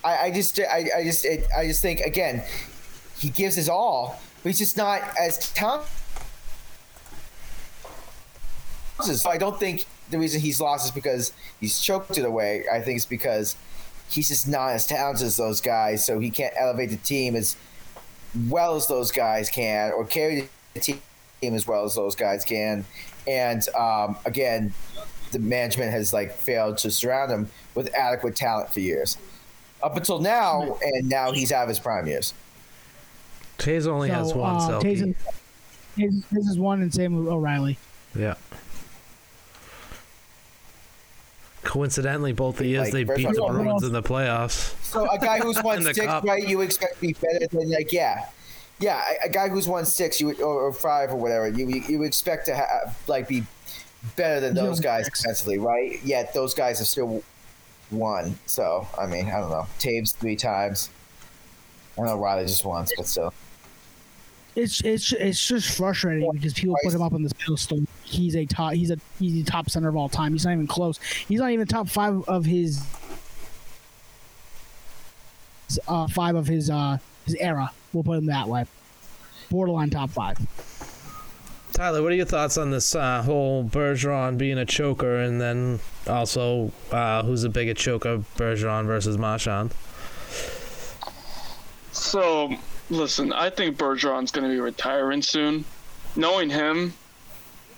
[0.04, 2.44] I, I just, I, I just, it, I just think again,
[3.18, 5.90] he gives his all, but he's just not as talented.
[9.02, 12.66] So I don't think the reason he's lost is because he's choked it away.
[12.72, 13.56] I think it's because
[14.10, 17.56] he's just not as talented as those guys, so he can't elevate the team as
[18.50, 21.02] well as those guys can, or carry the team
[21.44, 22.86] as well as those guys can.
[23.28, 24.74] And um, again,
[25.32, 29.18] the management has like failed to surround him with adequate talent for years,
[29.84, 32.34] up until now, and now he's out of his prime years.
[33.60, 34.82] Toews only has one uh, Selke.
[34.84, 35.16] Toews, is-
[35.98, 37.78] Toews, Toews is one, and same with O'Reilly.
[38.16, 38.36] Yeah.
[41.64, 44.74] Coincidentally, both the years Like, they beat the Bruins in the playoffs.
[44.84, 46.24] So a guy who's won In six, cup.
[46.24, 46.48] right?
[46.48, 48.30] You expect to be better than like yeah,
[48.80, 49.04] yeah.
[49.24, 51.84] A, a guy who's won six, you would, or, or five or whatever, you you,
[51.88, 53.44] you would expect to have like be
[54.16, 56.00] better than those guys defensively, right?
[56.04, 57.24] Yet those guys have still
[57.92, 58.38] won.
[58.46, 59.68] So I mean, I don't know.
[59.80, 60.90] Toews three times.
[61.98, 63.34] I know Riley just once, but still.
[64.56, 67.82] It's it's it's just frustrating because people put him up on this pedestal.
[68.04, 68.74] He's a top.
[68.74, 70.34] He's a he's the top center of all time.
[70.34, 71.00] He's not even close.
[71.28, 72.82] He's not even top five of his.
[75.88, 77.72] Uh, five of his uh his era.
[77.94, 78.66] We'll put him that way.
[79.50, 80.38] Borderline top five.
[81.74, 85.80] Tyler, what are your thoughts on this uh, whole Bergeron being a choker, and then
[86.08, 89.74] also uh, who's a bigger choker, Bergeron versus Marchand?
[91.92, 92.54] So,
[92.90, 95.64] listen, I think Bergeron's going to be retiring soon.
[96.16, 96.94] Knowing him,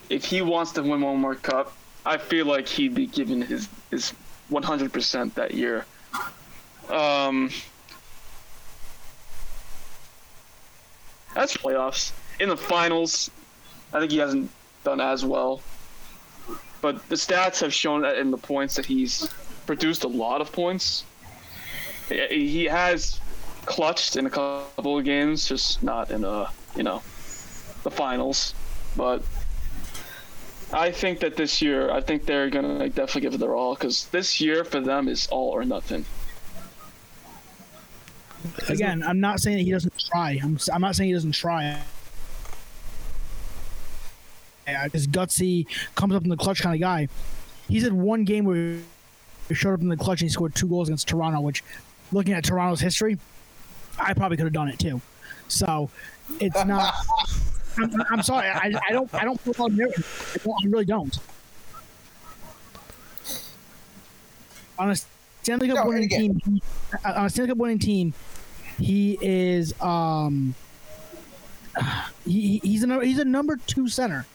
[0.09, 3.69] if he wants to win one more cup, I feel like he'd be giving his
[3.91, 4.13] his
[4.49, 5.85] 100% that year.
[6.89, 7.51] Um,
[11.33, 12.11] that's playoffs.
[12.39, 13.29] In the finals,
[13.93, 14.49] I think he hasn't
[14.83, 15.61] done as well.
[16.81, 19.29] But the stats have shown that in the points that he's
[19.65, 21.03] produced a lot of points.
[22.09, 23.19] He has
[23.65, 27.01] clutched in a couple of games, just not in a you know
[27.83, 28.53] the finals.
[28.97, 29.21] But
[30.73, 34.05] I think that this year, I think they're gonna definitely give it their all because
[34.05, 36.05] this year for them is all or nothing.
[38.69, 40.39] Again, I'm not saying that he doesn't try.
[40.43, 41.77] I'm, I'm not saying he doesn't try.
[44.67, 47.07] Yeah, This gutsy, comes up in the clutch kind of guy.
[47.67, 48.77] He's had one game where
[49.49, 51.63] he showed up in the clutch and he scored two goals against Toronto, which,
[52.11, 53.17] looking at Toronto's history,
[53.99, 55.01] I probably could have done it too.
[55.47, 55.89] So,
[56.39, 56.93] it's not.
[57.77, 58.47] I'm, I'm sorry.
[58.49, 59.13] I, I don't.
[59.13, 61.17] I don't feel on I, I really don't.
[64.79, 66.61] On a Stanley Cup No, winning again- team,
[67.05, 68.13] on a Stanley Cup winning team,
[68.81, 70.55] he is um.
[72.25, 74.25] He, he- he's a he's a number two center.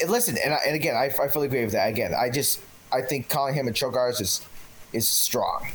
[0.00, 1.88] And listen, and, I, and again, I, I fully agree with that.
[1.88, 2.60] Again, I just
[2.92, 4.46] I think calling him a choke artist is
[4.92, 5.68] is strong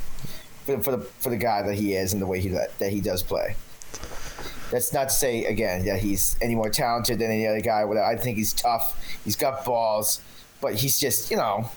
[0.65, 2.91] for, for the for the guy that he is and the way he that, that
[2.91, 3.55] he does play.
[4.69, 7.83] That's not to say again that he's any more talented than any other guy.
[7.83, 8.99] I think he's tough.
[9.23, 10.19] He's got balls,
[10.61, 11.69] but he's just you know.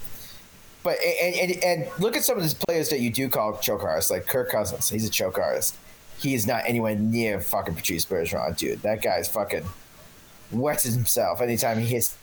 [0.82, 3.82] But and, and, and look at some of these players that you do call choke
[3.82, 4.88] artists, like Kirk Cousins.
[4.88, 5.76] He's a choke artist.
[6.18, 8.82] He is not anywhere near fucking Patrice Bergeron, dude.
[8.82, 9.64] That guy's fucking
[10.50, 12.16] wets himself anytime he hits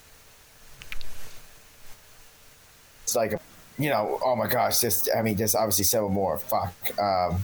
[3.08, 3.40] it's like a,
[3.80, 6.38] you know, oh my gosh, just I mean, just obviously several more.
[6.38, 6.74] Fuck.
[7.00, 7.42] Um,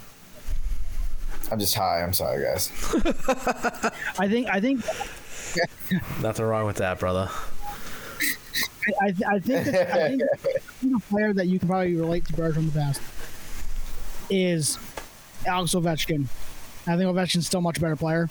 [1.49, 2.04] I'm just high.
[2.04, 2.69] I'm sorry, guys.
[4.19, 4.49] I think.
[4.49, 4.84] I think.
[6.21, 7.30] Nothing wrong with that, brother.
[9.02, 9.65] I, I, I think.
[9.65, 10.22] That, I think
[10.82, 13.02] the player that you can probably relate to Bergeron the best
[14.30, 14.78] is
[15.46, 16.28] Alex Ovechkin.
[16.86, 18.30] I think Ovechkin's still a much better player.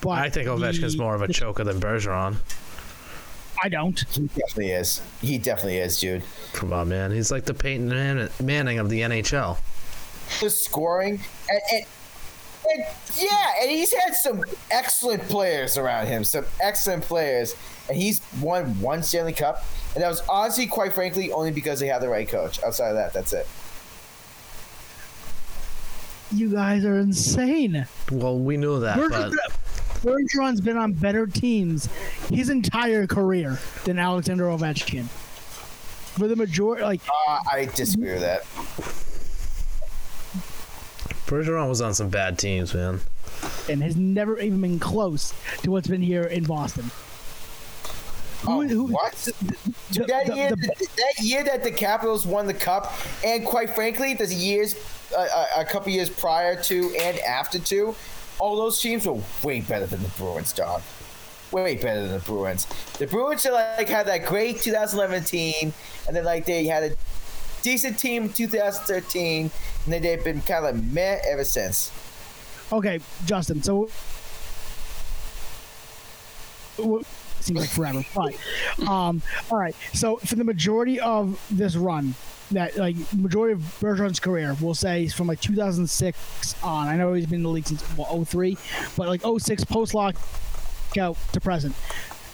[0.00, 2.36] But I think Ovechkin's the- more of a choker than Bergeron.
[3.62, 3.98] I don't.
[4.10, 5.00] He definitely is.
[5.22, 6.22] He definitely is, dude.
[6.52, 7.10] Come on, man.
[7.10, 7.88] He's like the Peyton
[8.40, 9.58] Manning of the NHL.
[10.40, 11.86] The scoring and, and,
[12.74, 12.84] and
[13.16, 16.24] yeah, and he's had some excellent players around him.
[16.24, 17.54] Some excellent players,
[17.88, 21.86] and he's won one Stanley Cup, and that was honestly, quite frankly, only because they
[21.86, 22.62] had the right coach.
[22.62, 23.46] Outside of that, that's it.
[26.32, 27.86] You guys are insane.
[28.10, 29.32] Well, we know that, but Bergeron,
[30.02, 31.88] Bergeron's been on better teams
[32.30, 35.04] his entire career than Alexander Ovechkin.
[35.04, 38.44] For the majority, like Uh, I disagree with that.
[41.26, 43.00] Bergeron was on some bad teams, man.
[43.68, 46.90] and has never even been close to what's been here in Boston.
[48.46, 49.12] Oh, Who- who- what?
[49.14, 50.56] The- that the- year, the-
[50.96, 52.92] that year that the Capitals won the cup,
[53.24, 54.74] and quite frankly, the years,
[55.16, 57.94] uh, a, a couple years prior to and after to,
[58.38, 60.82] all those teams were way better than the Bruins, dog.
[61.50, 62.66] Way better than the Bruins.
[62.98, 65.72] The Bruins are like had that great 2011 team,
[66.06, 66.90] and then like they had a
[67.66, 69.50] decent team in 2013,
[69.84, 71.90] and then they've been kind of like meh ever since.
[72.72, 73.60] Okay, Justin.
[73.60, 73.88] So
[77.40, 78.34] seems like forever, but
[78.88, 79.74] um, all right.
[79.94, 82.14] So for the majority of this run,
[82.52, 86.86] that like majority of Bergeron's career, we'll say from like 2006 on.
[86.86, 88.56] I know he's been in the league since well, 03,
[88.96, 91.74] but like 06 post lockout to present.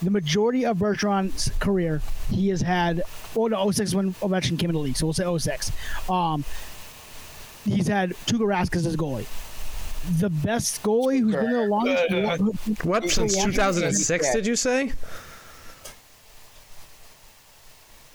[0.02, 3.02] The majority of Bergeron's career, he has had.
[3.36, 5.70] Oh no, 06 when Ovechkin came in the league, so we'll say 06.
[6.10, 6.44] Um,
[7.64, 9.26] he's had Tuukka Rask as his goalie
[10.18, 12.84] the best goalie who's been there the longest.
[12.84, 14.32] What since 2006?
[14.32, 14.92] Did you say?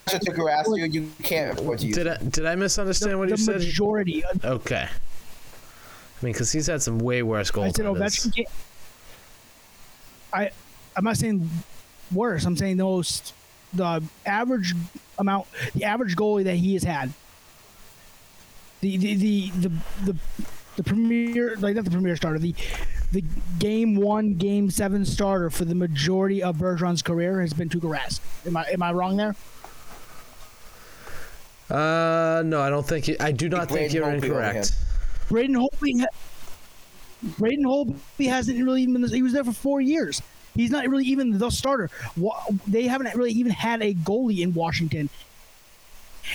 [0.08, 1.96] So to harass you, you can't afford to use.
[1.96, 3.56] Did I did I misunderstand what the you said?
[3.58, 4.24] majority.
[4.44, 4.88] Okay.
[4.88, 7.86] I mean, because he's had some way worse I said.
[7.86, 8.36] Ovechkin.
[8.36, 8.48] Can't,
[10.34, 10.52] I
[10.96, 11.50] I'm not saying
[12.12, 12.46] worse.
[12.46, 13.34] I'm saying the most
[13.74, 14.74] the average
[15.18, 17.14] amount, the average goalie that he has had.
[18.82, 19.72] The the the the
[20.06, 20.18] the,
[20.78, 22.54] the premier like not the premier starter the
[23.12, 23.24] the
[23.58, 28.20] game one game seven starter for the majority of Bergeron's career has been Tuukka Rask.
[28.46, 29.36] Am I am I wrong there?
[31.70, 33.08] Uh, no, I don't think.
[33.08, 34.72] You, I do not think Braden you're Holtby over incorrect.
[35.28, 36.00] Braden Holtby.
[36.02, 36.08] Ha-
[37.38, 39.04] Braden Holtby hasn't really even.
[39.10, 40.22] He was there for four years.
[40.58, 41.90] He's not really even the starter.
[42.68, 45.10] They haven't really even had a goalie in Washington,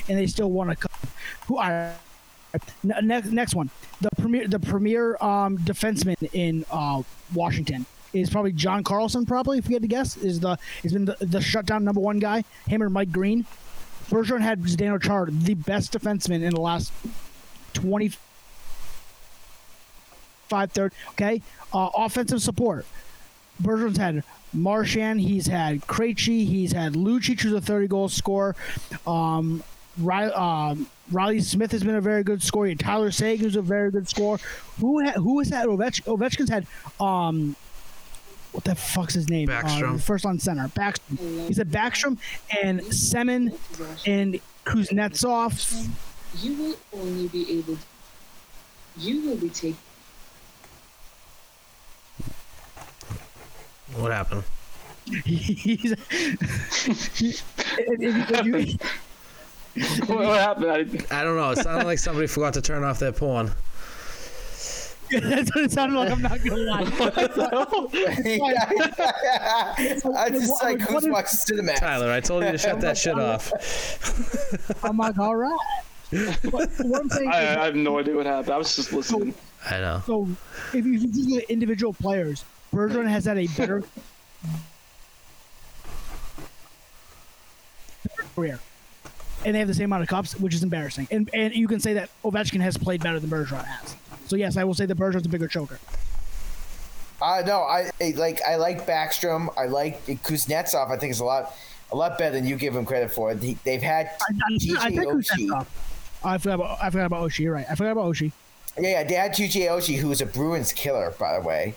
[0.09, 1.07] and they still won a cup.
[1.49, 1.93] Who are
[2.83, 3.33] next?
[3.33, 3.69] Next one,
[4.01, 7.03] the premier, the premier um, defenseman in uh,
[7.35, 9.27] Washington is probably John Carlson.
[9.27, 12.19] Probably, if we had to guess, is the has been the, the shutdown number one
[12.19, 12.45] guy.
[12.67, 13.45] Him or Mike Green.
[14.09, 16.93] Bergeron had Zdeno Chara, the best defenseman in the last
[17.73, 18.13] twenty
[20.49, 20.93] five third.
[21.11, 21.41] Okay,
[21.73, 22.85] uh, offensive support.
[23.63, 24.23] Bergeron's had
[24.53, 25.21] Marchand.
[25.21, 26.47] He's had Krejci.
[26.47, 28.55] He's had Lucic, who's a thirty goal scorer.
[29.07, 29.63] Um,
[29.99, 32.75] Riley, um, Reilly Smith has been a very good scorer.
[32.75, 34.39] Tyler Seguin's a very good scorer.
[34.81, 36.67] Who ha- who has had Ovech- Ovechkin's had
[37.01, 37.55] um
[38.53, 39.49] what the fuck's his name?
[39.49, 39.95] Backstrom.
[39.95, 40.69] Uh, first on center.
[40.69, 41.47] Backstrom.
[41.49, 42.19] He said Backstrom
[42.63, 43.57] and Semin
[44.07, 45.89] and Kuznetsov.
[46.43, 47.77] You will only be able.
[47.77, 47.83] To,
[48.99, 49.77] You will be taking.
[53.97, 54.45] What happened?
[55.25, 55.99] He's, if,
[57.79, 58.79] if, if you,
[60.07, 61.07] what, what happened?
[61.11, 61.51] I, I don't know.
[61.51, 63.51] It sounded like somebody forgot to turn off their porn.
[65.11, 66.11] that's what it sounded like.
[66.11, 66.83] I'm not gonna lie.
[70.17, 71.81] I just like What who's is- watching Cinemax.
[71.81, 73.53] Tyler, I told you to shut that shit off.
[74.85, 75.59] I'm like, all right.
[76.51, 78.53] What, what I'm saying I, is, I have no idea what happened.
[78.55, 79.35] I was just listening.
[79.71, 80.03] I know.
[80.07, 80.29] so
[80.75, 83.83] if you just look at individual players, Bergeron has had a better
[88.35, 88.59] career,
[89.45, 91.07] and they have the same amount of cups, which is embarrassing.
[91.11, 93.97] And and you can say that Ovechkin has played better than Bergeron has.
[94.27, 95.79] So yes, I will say that Bergeron's a bigger choker.
[97.21, 99.49] Uh, no, I, I like I like Backstrom.
[99.57, 100.91] I like Kuznetsov.
[100.91, 101.55] I think is a lot
[101.93, 103.35] a lot better than you give him credit for.
[103.35, 105.49] He, they've had I, I, I think Oshie.
[105.49, 105.67] Kuznetsov.
[106.25, 107.41] I forgot about I forgot about Oshie.
[107.41, 107.67] You're right.
[107.71, 108.33] I forgot about Oshie.
[108.79, 111.75] Yeah, yeah, they had TJ Oshie, who was a Bruins killer, by the way.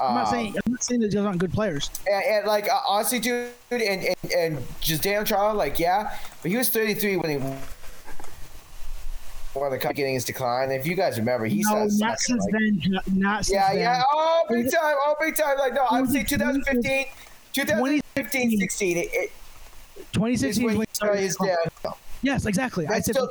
[0.00, 1.90] I'm not Um, saying I'm not saying that those aren't good players.
[2.10, 6.50] And, and like uh, honestly, dude, and and, and just damn Charles, like yeah, but
[6.50, 7.36] he was 33 when he
[9.54, 10.70] won the cup, getting his decline.
[10.70, 13.00] If you guys remember, he's no, not, not since like, then.
[13.18, 13.80] Not since Yeah, then.
[13.80, 14.02] yeah.
[14.12, 14.96] Oh, big time.
[15.04, 15.58] Oh, big time.
[15.58, 17.06] Like no, I would say 2015,
[17.52, 18.96] 2015, 16.
[18.96, 19.30] It, it,
[19.96, 21.94] is 2016 when is he when he started his down.
[22.22, 22.86] Yes, exactly.
[22.86, 23.28] I That's said still-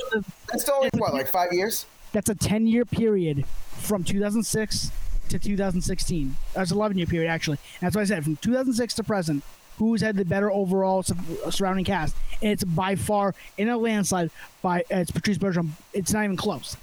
[0.50, 1.86] That's still only what, like five years?
[2.14, 3.46] that's a 10 year period
[3.78, 4.92] from 2006
[5.32, 6.36] to 2016.
[6.54, 7.58] That's 11 year period actually.
[7.80, 9.44] And that's what I said from 2006 to present.
[9.78, 11.16] Who's had the better overall su-
[11.50, 12.16] surrounding cast?
[12.42, 14.30] And it's by far in a landslide
[14.62, 15.70] by uh, it's Patrice Bergeron.
[15.94, 16.76] It's not even close.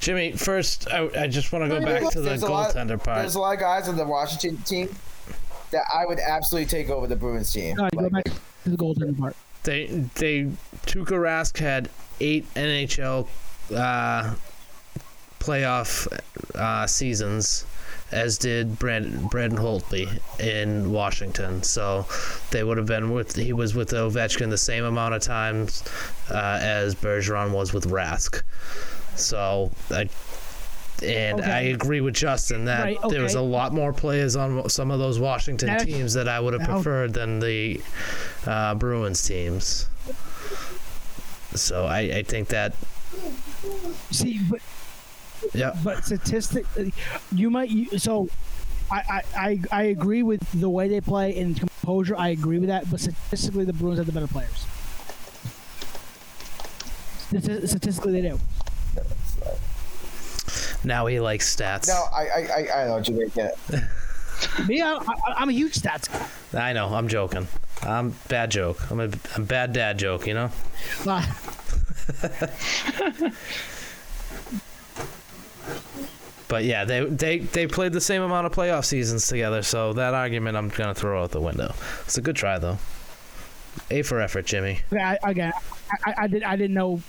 [0.00, 3.18] Jimmy, first, I, I just want to go back to the There's lot- goaltender part.
[3.18, 4.94] There's a lot of guys on the Washington team
[5.70, 7.76] that I would absolutely take over the Bruins team.
[7.76, 9.36] No, you go back to the goaltending part.
[9.64, 10.42] They they
[10.86, 11.88] Tuukka Rask had
[12.20, 13.26] eight NHL
[13.74, 14.34] uh,
[15.44, 16.06] playoff
[16.54, 17.66] uh, seasons,
[18.12, 20.08] as did Brandon Brandon Holtby
[20.40, 21.62] in Washington.
[21.62, 22.06] So
[22.50, 25.82] they would have been with he was with Ovechkin the same amount of times
[26.30, 28.42] uh, as Bergeron was with Rask.
[29.16, 30.08] So I.
[31.02, 31.50] And Okay.
[31.50, 35.00] I agree with Justin that Right, there was a lot more players on some of
[35.00, 37.82] those Washington teams that I would have preferred than the
[38.46, 39.88] uh, Bruins teams.
[41.54, 42.74] So I, I think that
[44.12, 44.60] See, but
[45.52, 46.92] yeah but statistically,
[47.32, 48.28] you might so.
[48.90, 52.16] I, I, I, I agree with the way they play and composure.
[52.16, 54.66] I agree with that, but statistically, the Bruins have the better players.
[57.30, 58.38] Statistically, they do.
[60.84, 61.88] now he likes stats.
[61.88, 63.24] No, I, I, I, I know, Jimmy.
[63.34, 63.50] Yeah.
[64.68, 66.12] Me, I, I, I'm a huge stats
[66.52, 66.68] guy.
[66.68, 67.48] I know I'm joking.
[67.82, 68.90] I'm bad joke.
[68.90, 70.26] I'm a I'm bad dad joke.
[70.26, 70.50] You know.
[71.06, 71.24] Uh,
[76.54, 79.60] But yeah, they they they played the same amount of playoff seasons together.
[79.62, 81.74] So that argument I'm gonna throw out the window.
[82.04, 82.78] It's a good try though.
[83.90, 84.78] A for effort, Jimmy.
[84.92, 85.52] I, again,
[85.90, 87.02] I, I, I did I didn't know.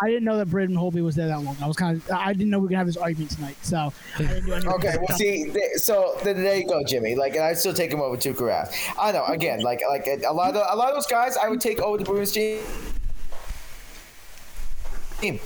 [0.00, 1.54] I didn't know that Braden Holtby was there that long.
[1.62, 3.56] I was kind of I didn't know we were gonna have this argument tonight.
[3.60, 4.70] So I didn't do.
[4.70, 7.14] Okay, well, see, th- so then there you go, Jimmy.
[7.14, 8.94] Like, and I still take him over Tuukka Rask.
[8.98, 9.26] I know.
[9.26, 11.78] Again, like, like a lot of the, a lot of those guys, I would take
[11.82, 12.62] over the Bruins team.
[15.20, 15.40] Team.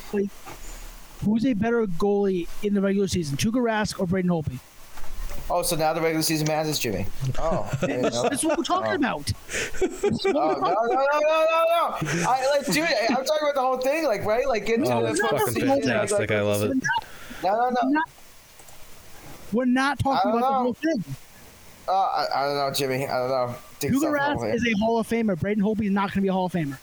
[1.27, 4.59] Who's a better goalie in the regular season, Tuukka Rask or Braden Holtby?
[5.51, 7.05] Oh, so now the regular season matters, Jimmy.
[7.39, 8.03] Oh, I didn't.
[8.03, 9.27] That's what we're talking about.
[9.51, 11.65] That's what Oh, we're no, no, no, no, no,
[12.23, 12.29] no.
[12.29, 14.47] I, like, dude, I'm talking about the whole thing, like, right?
[14.49, 16.31] Like, get to Oh, the that's fucking fucking season, like, fantastic.
[16.31, 16.77] I love it.
[17.43, 18.01] No, no, no.
[19.53, 21.05] We're not, talking I don't about the whole thing.
[21.89, 23.07] Uh, I, I don't know, Jimmy.
[23.07, 23.55] I don't know.
[23.79, 25.39] Think Tuukka Rask is a Hall of Famer.
[25.39, 26.79] Braden Holtby is not going to be a Hall of Famer.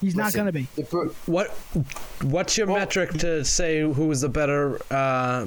[0.00, 0.66] He's not going to be.
[0.76, 1.48] the What
[2.22, 5.46] what's your Well- metric to say who is the better uh,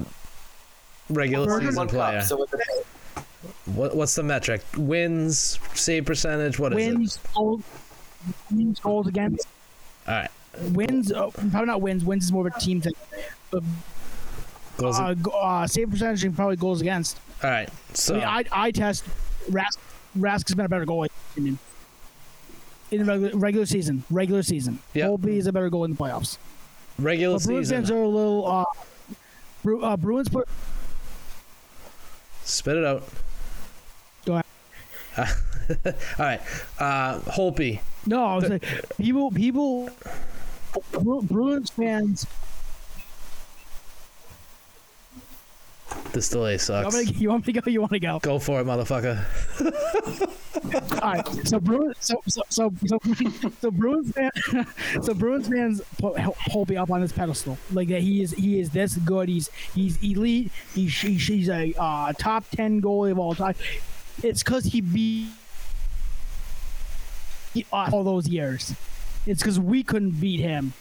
[1.10, 2.18] regular Bergeron season player?
[2.20, 2.46] cup, so
[3.66, 4.62] what what's the metric?
[4.76, 6.58] Wins, save percentage.
[6.58, 7.62] What is Wins, goals,
[8.50, 9.46] wins, goals against.
[10.06, 10.30] All right.
[10.72, 12.04] Wins, uh, probably not wins.
[12.04, 12.94] Wins is more of a team thing.
[13.50, 13.62] But,
[14.76, 14.98] Goals.
[14.98, 17.18] uh, go- uh, save percentage and probably goals against.
[17.44, 17.68] all right.
[17.94, 19.04] So I mean, I, I test
[19.50, 19.76] Rask.
[20.18, 21.58] Rask has been a better goalie in my opinion.
[22.90, 24.04] In regular, regular season.
[24.10, 24.78] Regular season.
[24.94, 25.10] Yep.
[25.10, 26.38] Holtby is a better goal in the playoffs.
[26.98, 27.76] regular But Bruins season.
[27.82, 28.46] fans are a little.
[28.46, 28.64] Uh,
[29.62, 30.48] Bru- uh, Bruins put
[32.44, 33.04] Spit it out.
[34.24, 34.40] Go
[35.16, 35.34] ahead.
[35.68, 36.40] All right.
[36.78, 37.80] Uh, Holtby.
[38.06, 38.64] No, I was like,
[38.96, 39.90] people, people,
[40.92, 42.26] Bru- Bruins fans.
[46.12, 46.94] This delay You sucks.
[46.94, 47.70] want, to, you want me to go?
[47.70, 48.18] You want to go?
[48.20, 49.24] Go for it, motherfucker.
[51.02, 51.26] All right.
[51.46, 52.98] So Bruins, so so so so,
[53.60, 54.30] so Bruins fan,
[55.02, 58.70] so Bruins fans put Holtby up on this pedestal, like that he is he is
[58.70, 59.28] this good.
[59.28, 60.50] He's he's elite.
[60.74, 63.54] He's he's, he's a uh, top ten goalie of all time.
[64.22, 65.28] It's because he beat
[67.54, 68.74] he- all those years.
[69.26, 70.72] It's because we couldn't beat him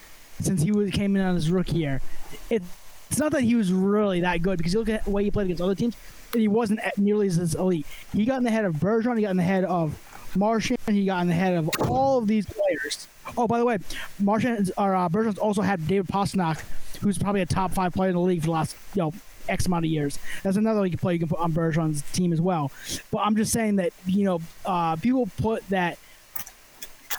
[0.42, 2.02] since he was came in on his rookie year.
[2.50, 2.64] It,
[3.10, 5.32] it's not that he was really that good because you look at the way he
[5.32, 5.96] played against other teams,
[6.34, 7.86] and he wasn't nearly as elite.
[8.14, 9.16] He got in the head of Bergeron.
[9.18, 9.98] He got in the head of
[10.36, 10.80] Marchand.
[10.88, 13.08] He got in the head of all of these players.
[13.38, 13.78] Oh, by the way,
[14.20, 16.62] Marchand or uh, Bergeron's also had David Pastrnak,
[17.02, 19.14] who's probably a top five player in the league for the last you know
[19.50, 20.20] X amount of years.
[20.44, 22.72] That's another you can play you can put on Bergeron's team as well.
[23.12, 25.98] But I'm just saying that you know uh, people put that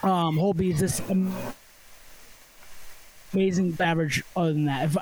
[0.03, 1.01] um, Holtby is this
[3.33, 4.22] amazing average.
[4.37, 4.97] Other than that, if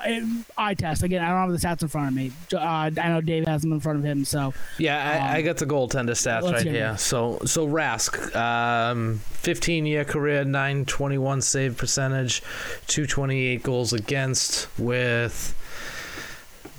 [0.57, 2.31] I, test again, I don't have the stats in front of me.
[2.53, 4.97] Uh, I know Dave has them in front of him, so Yeah,
[5.29, 6.91] I, I Um, got the goaltender stats right here.
[6.95, 6.99] it.
[6.99, 12.41] So, so Rask, um, 15 year career, 921 save percentage,
[12.87, 15.53] 228 goals against, with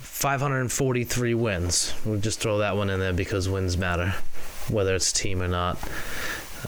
[0.01, 1.93] 543 wins.
[2.05, 4.13] We'll just throw that one in there because wins matter,
[4.69, 5.77] whether it's team or not.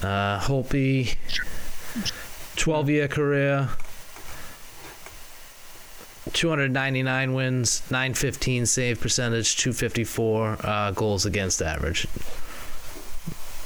[0.02, 1.16] Uh, Holtby,
[2.56, 3.70] 12 year career.
[6.34, 12.08] 299 wins, 915 save percentage, 254 uh, goals against average.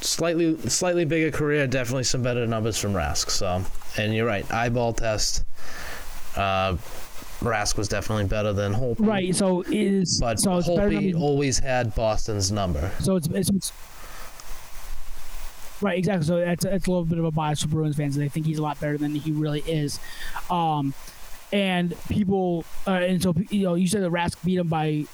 [0.02, 3.30] Slightly, slightly bigger career, definitely some better numbers from Rask.
[3.30, 3.64] So,
[3.98, 5.44] and you're right, eyeball test.
[6.36, 6.78] Uh,
[7.42, 9.06] Rask was definitely better than Holtby.
[9.06, 9.36] right.
[9.36, 12.92] So it is But so Holtby than always had Boston's number.
[13.02, 13.74] So it's, it's, it's
[15.82, 16.26] right, exactly.
[16.26, 18.16] So it's, it's a little bit of a bias for Bruins fans.
[18.16, 20.00] They think he's a lot better than he really is.
[20.50, 20.94] Um,
[21.56, 25.06] and people, uh, and so you know, you said the Rask beat him by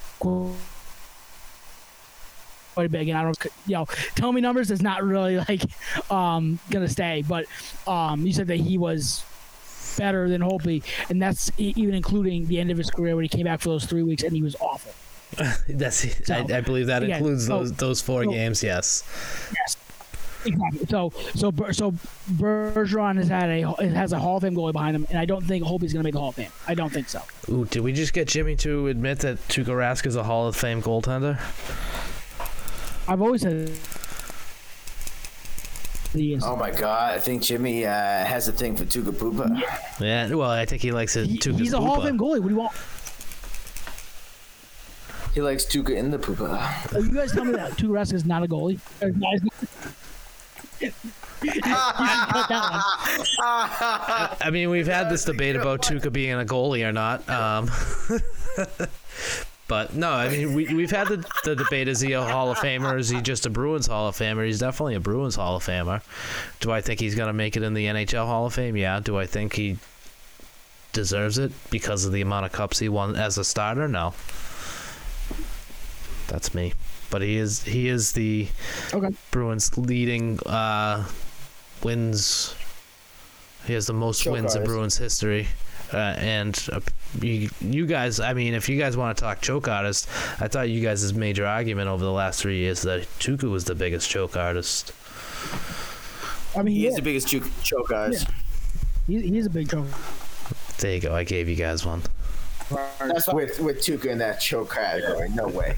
[2.73, 3.01] quite a bit.
[3.01, 3.37] Again, I don't,
[3.67, 3.85] you know,
[4.15, 5.61] tell me numbers is not really like
[6.11, 7.23] um gonna stay.
[7.27, 7.45] But
[7.87, 9.23] um, you said that he was
[9.97, 13.43] better than Holtby, and that's even including the end of his career when he came
[13.45, 14.93] back for those three weeks and he was awful.
[15.69, 18.61] That's So, I, I believe that again, includes so- those those four so- games.
[18.63, 19.03] Yes.
[19.55, 19.77] Yes.
[20.45, 20.85] Exactly.
[20.89, 21.91] So so so
[22.31, 23.61] Bergeron has had a
[23.93, 26.03] has a Hall of Fame goalie behind him, and I don't think Holtby's going to
[26.03, 26.51] make the Hall of Fame.
[26.67, 27.21] I don't think so.
[27.49, 30.55] Ooh, did we just get Jimmy to admit that Tuukka Rask is a Hall of
[30.55, 31.39] Fame goaltender?
[33.07, 33.71] I've always said
[36.13, 36.37] he.
[36.43, 39.61] Oh my god, I think Jimmy uh, has a thing for Tuga Poopa.
[39.99, 40.33] Yeah.
[40.33, 41.27] Well, I think he likes it.
[41.27, 42.03] He- Tuukka's he's a Hall of.
[42.03, 42.39] Fame goalie.
[42.39, 42.73] What do you want?
[45.33, 46.93] He likes Tuga in the Poopa.
[46.93, 48.79] Oh, you guys tell me that Tuukka Rask is not a goalie.
[53.43, 57.27] I mean, we've had this debate about Tuukka being a goalie or not.
[57.29, 57.69] Um,
[59.67, 62.57] but no, I mean, we, we've had the, the debate is he a Hall of
[62.57, 62.99] Famer?
[62.99, 64.45] Is he just a Bruins Hall of Famer?
[64.45, 66.01] He's definitely a Bruins Hall of Famer.
[66.59, 68.75] Do I think he's going to make it in the NHL Hall of Fame?
[68.75, 68.99] Yeah.
[68.99, 69.77] Do I think he
[70.93, 73.87] deserves it because of the amount of cups he won as a starter?
[73.87, 74.13] No.
[76.27, 76.73] That's me.
[77.11, 78.47] But he is he is the
[78.93, 79.09] Okay.
[79.29, 81.05] Bruins leading uh,
[81.83, 82.55] wins.
[83.67, 84.63] He has the most Choke wins in.
[84.63, 85.47] Bruins history.
[85.93, 86.79] Uh, and uh,
[87.19, 90.07] you, you guys, I mean, if you guys want to talk choke artist,
[90.39, 93.75] I thought you guys' major argument over the last three years that Tuukka was the
[93.75, 94.93] biggest choke artist.
[96.55, 96.95] I mean, He he is is.
[96.95, 98.25] the biggest choke, choke guys.
[99.05, 99.87] He's, he's a big choke.
[100.77, 101.13] There you go.
[101.13, 102.01] I gave you guys one.
[102.99, 105.27] That's with with Tuukka in that choke category.
[105.29, 105.75] No way.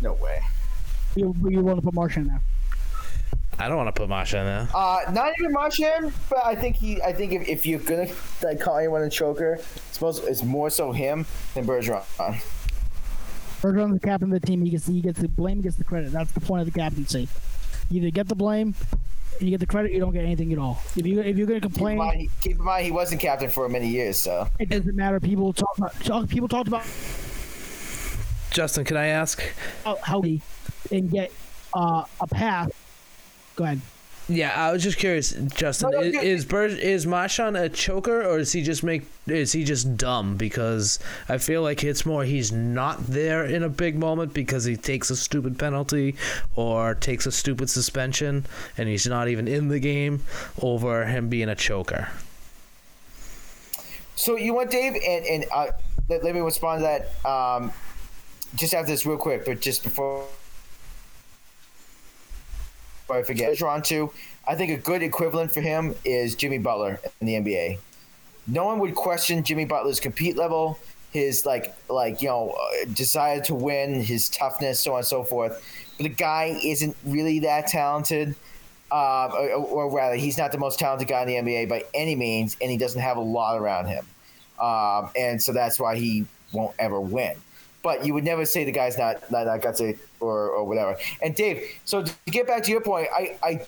[0.00, 0.40] No way.
[1.16, 2.42] You, you want to put Marchand in there?
[3.58, 4.68] I don't want to put Masha in there.
[4.74, 7.02] Uh, not even Marchand, but I think he.
[7.02, 8.08] I think if, if you're gonna
[8.42, 9.54] like call anyone a choker,
[9.88, 12.02] it's most it's more so him than Bergeron.
[13.60, 14.64] Bergeron's the captain of the team.
[14.64, 15.56] He gets he gets the blame.
[15.58, 16.10] He gets the credit.
[16.10, 17.28] That's the point of the captaincy.
[17.90, 18.74] You either get the blame,
[19.38, 19.92] and you get the credit.
[19.92, 20.80] You don't get anything at all.
[20.96, 23.50] If you if you're gonna Keep in, complain, mind, keep in mind he wasn't captain
[23.50, 25.20] for many years, so it doesn't matter.
[25.20, 26.86] People talk about talk, people talked about
[28.52, 29.42] Justin, can I ask?
[29.84, 30.40] how- how he
[30.90, 31.32] and get
[31.74, 32.70] uh, a pass.
[33.56, 33.80] Go ahead.
[34.30, 35.90] Yeah, I was just curious, Justin.
[35.90, 39.02] No, no, is yeah, is, Ber- is Marchand a choker, or is he just make?
[39.26, 40.36] Is he just dumb?
[40.36, 44.76] Because I feel like it's more he's not there in a big moment because he
[44.76, 46.14] takes a stupid penalty
[46.54, 48.46] or takes a stupid suspension,
[48.78, 50.22] and he's not even in the game
[50.62, 52.08] over him being a choker.
[54.14, 55.66] So you want Dave and and uh,
[56.08, 57.28] let, let me respond to that.
[57.28, 57.72] Um,
[58.54, 60.26] just after this, real quick, but just before
[63.12, 63.56] I forget.
[63.56, 64.12] Drawn to.
[64.46, 67.78] I think a good equivalent for him is Jimmy Butler in the NBA.
[68.46, 70.78] No one would question Jimmy Butler's compete level,
[71.12, 75.22] his like like you know uh, desire to win, his toughness, so on and so
[75.22, 75.62] forth.
[75.96, 78.34] But the guy isn't really that talented.
[78.92, 82.16] Uh, or, or rather, he's not the most talented guy in the NBA by any
[82.16, 84.04] means, and he doesn't have a lot around him.
[84.60, 87.36] Um, and so that's why he won't ever win.
[87.82, 90.96] But you would never say the guy's not not, not gutsy or, or whatever.
[91.22, 93.60] And Dave, so to get back to your point, I, I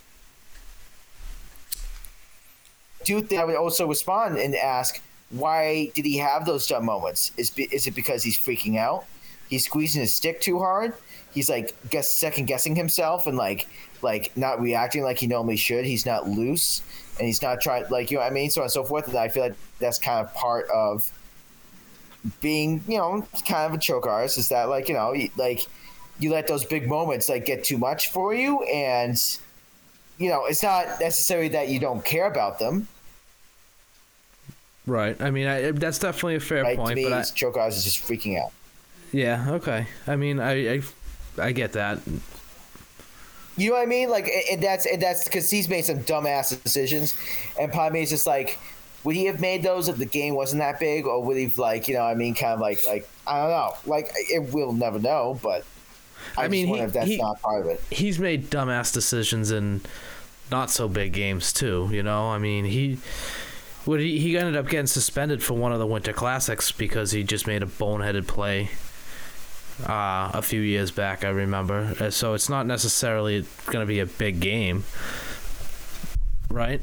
[3.04, 5.00] do think I would also respond and ask
[5.30, 7.32] why did he have those dumb moments?
[7.36, 9.04] Is is it because he's freaking out?
[9.48, 10.94] He's squeezing his stick too hard.
[11.32, 13.66] He's like guess second guessing himself and like
[14.02, 15.86] like not reacting like he normally should.
[15.86, 16.82] He's not loose
[17.18, 19.08] and he's not trying like you know I mean so on and so forth.
[19.08, 21.10] And I feel like that's kind of part of
[22.40, 25.66] being you know kind of a choke artist is that like you know like
[26.18, 29.38] you let those big moments like get too much for you and
[30.18, 32.86] you know it's not necessarily that you don't care about them
[34.84, 35.20] Right.
[35.22, 37.84] I mean, I, that's definitely a fair right to point, me but I, choke is
[37.84, 38.52] just freaking out
[39.12, 39.86] yeah, okay.
[40.06, 40.82] I mean, I, I,
[41.38, 41.98] I get that.
[43.58, 46.60] you know what I mean like and- that's and that's because he's made some dumbass
[46.62, 47.14] decisions
[47.60, 48.58] and part is just like
[49.04, 51.58] would he have made those if the game wasn't that big or would he have
[51.58, 54.52] like you know what I mean kind of like like I don't know like it
[54.52, 55.64] we'll never know but
[56.36, 59.50] I, I mean, he- if that's he- not part of it He's made dumbass decisions
[59.50, 59.80] in
[60.50, 61.88] not so big games too.
[61.92, 62.98] You know, I mean, he.
[63.84, 67.24] What he, he ended up getting suspended for one of the Winter Classics because he
[67.24, 68.70] just made a boneheaded play
[69.88, 71.24] uh, a few years back.
[71.24, 74.84] I remember, Uh, so it's not necessarily going to be a big game,
[76.48, 76.80] right?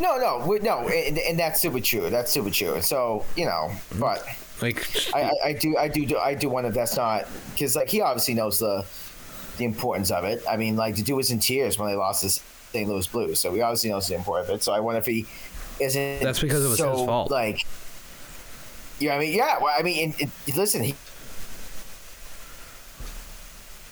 [0.00, 3.70] no no we- no and, and that's super true that's super true so you know
[3.96, 4.26] but
[4.64, 8.00] Like, I, I, do I do I do wonder if that's not because like he
[8.00, 8.84] obviously knows the
[9.58, 10.42] the importance of it.
[10.48, 12.42] I mean, like the dude was in tears when they lost this
[12.72, 12.88] St.
[12.88, 14.62] Louis Blues, so he obviously knows the importance of it.
[14.62, 15.26] So I wonder if he
[15.80, 16.22] isn't.
[16.22, 17.30] That's because it was so, his fault.
[17.30, 17.66] Like,
[18.98, 19.58] you know, I mean, yeah.
[19.60, 20.14] Well, I mean,
[20.56, 20.94] listen, he.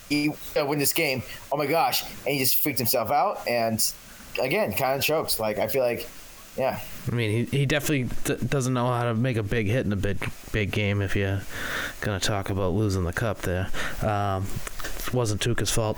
[0.09, 1.23] He win this game.
[1.51, 2.03] Oh my gosh!
[2.03, 3.83] And he just freaked himself out, and
[4.39, 5.39] again, kind of chokes.
[5.39, 6.07] Like I feel like,
[6.57, 6.79] yeah,
[7.11, 9.91] I mean, he, he definitely d- doesn't know how to make a big hit in
[9.91, 11.01] a big big game.
[11.01, 11.41] If you're
[12.01, 13.67] gonna talk about losing the cup, there
[14.01, 14.45] um,
[15.13, 15.97] wasn't Tuukka's fault.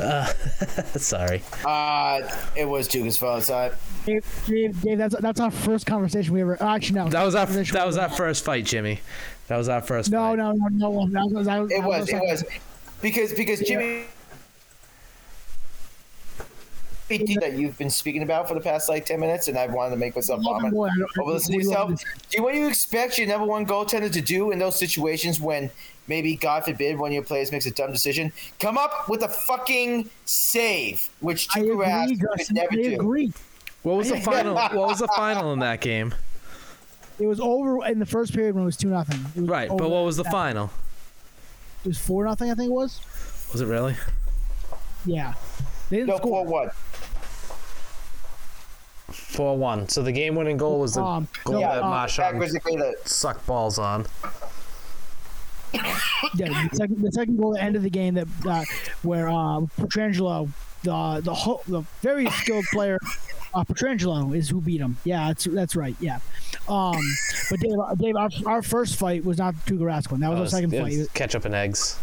[0.00, 0.24] Uh,
[0.96, 1.42] sorry.
[1.64, 2.20] uh,
[2.56, 3.42] it was Tuukka's fault.
[3.44, 3.72] So
[4.06, 6.60] Dave, Dave, Dave, that's that's our first conversation we ever.
[6.62, 7.08] Actually, no.
[7.10, 9.00] That was our that was our first fight, Jimmy.
[9.48, 10.10] That was our first.
[10.10, 10.38] No, fight.
[10.38, 11.08] no, no, no.
[11.08, 12.08] That was, that was, It that was.
[12.08, 12.60] It was second-
[13.02, 14.04] because because Jimmy.
[17.08, 19.90] Thing That you've been speaking about for the past like ten minutes, and I've wanted
[19.90, 22.00] to make myself vomit Boy, I don't- over listening to yourself.
[22.30, 25.70] Do what do you expect your number one goaltender to do in those situations when
[26.06, 28.32] maybe, God forbid, one of your players makes a dumb decision?
[28.60, 32.94] Come up with a fucking save, which I Tuukka agree, Rask could never I do.
[32.94, 33.32] agree.
[33.82, 34.54] What was the final?
[34.54, 36.14] What was the final in that game?
[37.18, 39.24] It was over in the first period when it was two nothing.
[39.46, 40.70] Right, but what was the final?
[41.84, 42.50] It was four nothing.
[42.50, 43.00] I think it was.
[43.52, 43.96] Was it really?
[45.06, 45.34] Yeah.
[45.90, 46.44] They didn't No, score.
[46.44, 46.74] for what?
[49.10, 49.88] Four one.
[49.88, 52.94] So the game winning goal was the Um, goal no, that uh, Marchand Basically, the
[53.04, 54.06] sucked balls on.
[55.72, 58.64] Yeah, the second, the second goal at the end of the game that uh,
[59.02, 60.48] where uh, Pietrangelo,
[60.82, 62.98] the the ho- the very skilled player,
[63.54, 64.96] uh, Pietrangelo is who beat him.
[65.04, 65.94] Yeah, that's that's right.
[66.00, 66.18] Yeah,
[66.68, 66.96] um,
[67.50, 70.20] but Dave, uh, Dave, our, our first fight was not Tuukka Rask one.
[70.20, 70.98] That was It our was- second it fight.
[70.98, 71.98] was ketchup and eggs.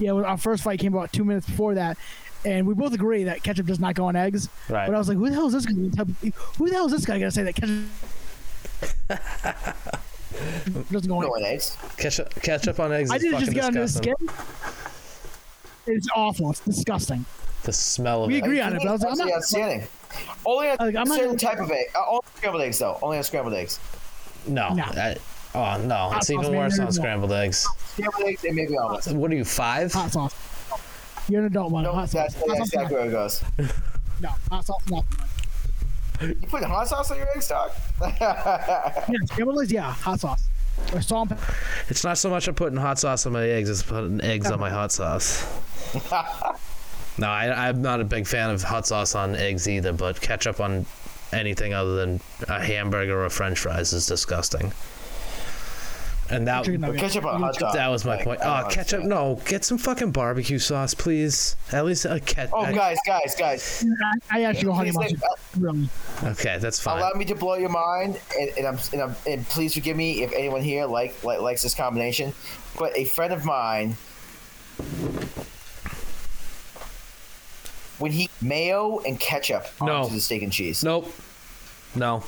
[0.00, 1.96] Yeah, well, our first fight came about two minutes before that,
[2.44, 4.48] and we both agree that ketchup does not go on eggs.
[4.68, 4.86] Right.
[4.86, 5.72] But I was like, who the hell is this guy?
[6.58, 7.84] Who the hell is this guy gonna say that ketchup
[10.90, 11.22] doesn't go on?
[11.26, 11.76] no eggs?
[11.82, 11.94] eggs.
[11.96, 14.28] Ketchup, ketchup on eggs I didn't just get under his disgusting.
[14.28, 15.94] skin.
[15.94, 16.50] It's awful.
[16.50, 17.24] It's disgusting.
[17.64, 18.44] The smell of We it.
[18.44, 19.32] agree on it, but I was like, I'm not.
[19.32, 19.86] outstanding.
[20.46, 21.86] Only on Like, I'm not certain gonna- type of egg.
[21.94, 22.98] Uh, only scrambled eggs, though.
[23.02, 23.78] Only on scrambled eggs.
[24.46, 24.72] No.
[24.74, 24.82] No.
[24.84, 25.16] I-
[25.54, 27.66] oh no, it's even worse on scrambled eggs.
[27.94, 29.08] Scrambled eggs and maybe omelets.
[29.08, 29.92] What are you five?
[29.92, 30.34] Hot sauce.
[31.28, 31.84] You're an adult, one.
[31.84, 32.44] No, hot that's, sauce.
[32.46, 33.44] Hot that's sauce exactly where it goes.
[34.20, 34.82] no, hot sauce.
[34.90, 35.04] No.
[36.20, 37.72] You putting hot sauce on your eggs, dog?
[38.20, 39.70] Yeah, scrambled.
[39.70, 40.48] Yeah, hot sauce.
[40.92, 41.30] Or salt.
[41.30, 41.54] and pepper.
[41.88, 44.60] It's not so much I'm putting hot sauce on my eggs; it's putting eggs on
[44.60, 45.44] my hot sauce.
[47.18, 49.92] no, I, I'm not a big fan of hot sauce on eggs either.
[49.92, 50.86] But ketchup on
[51.32, 54.72] anything other than a hamburger or French fries is disgusting.
[56.30, 57.00] And that Chicken nugget.
[57.00, 57.74] Ketchup on hot dog.
[57.74, 58.40] that was my Like, point.
[58.42, 59.00] Oh, ketchup!
[59.00, 59.08] understand.
[59.08, 61.54] No, get some fucking barbecue sauce, please.
[61.70, 62.54] At least a ketchup.
[62.56, 63.84] Oh, guys, guys, guys.
[64.30, 65.20] I, I actually go honey mustard.
[66.24, 66.98] Okay, that's fine.
[66.98, 70.22] Allow me to blow your mind, and, and I'm and I'm and please forgive me
[70.22, 72.32] if anyone here like, like likes this combination.
[72.78, 73.96] But a friend of mine
[77.98, 80.02] when he mayo and ketchup No.
[80.02, 80.82] onto the steak and cheese.
[80.82, 81.12] Nope.
[81.94, 82.24] No.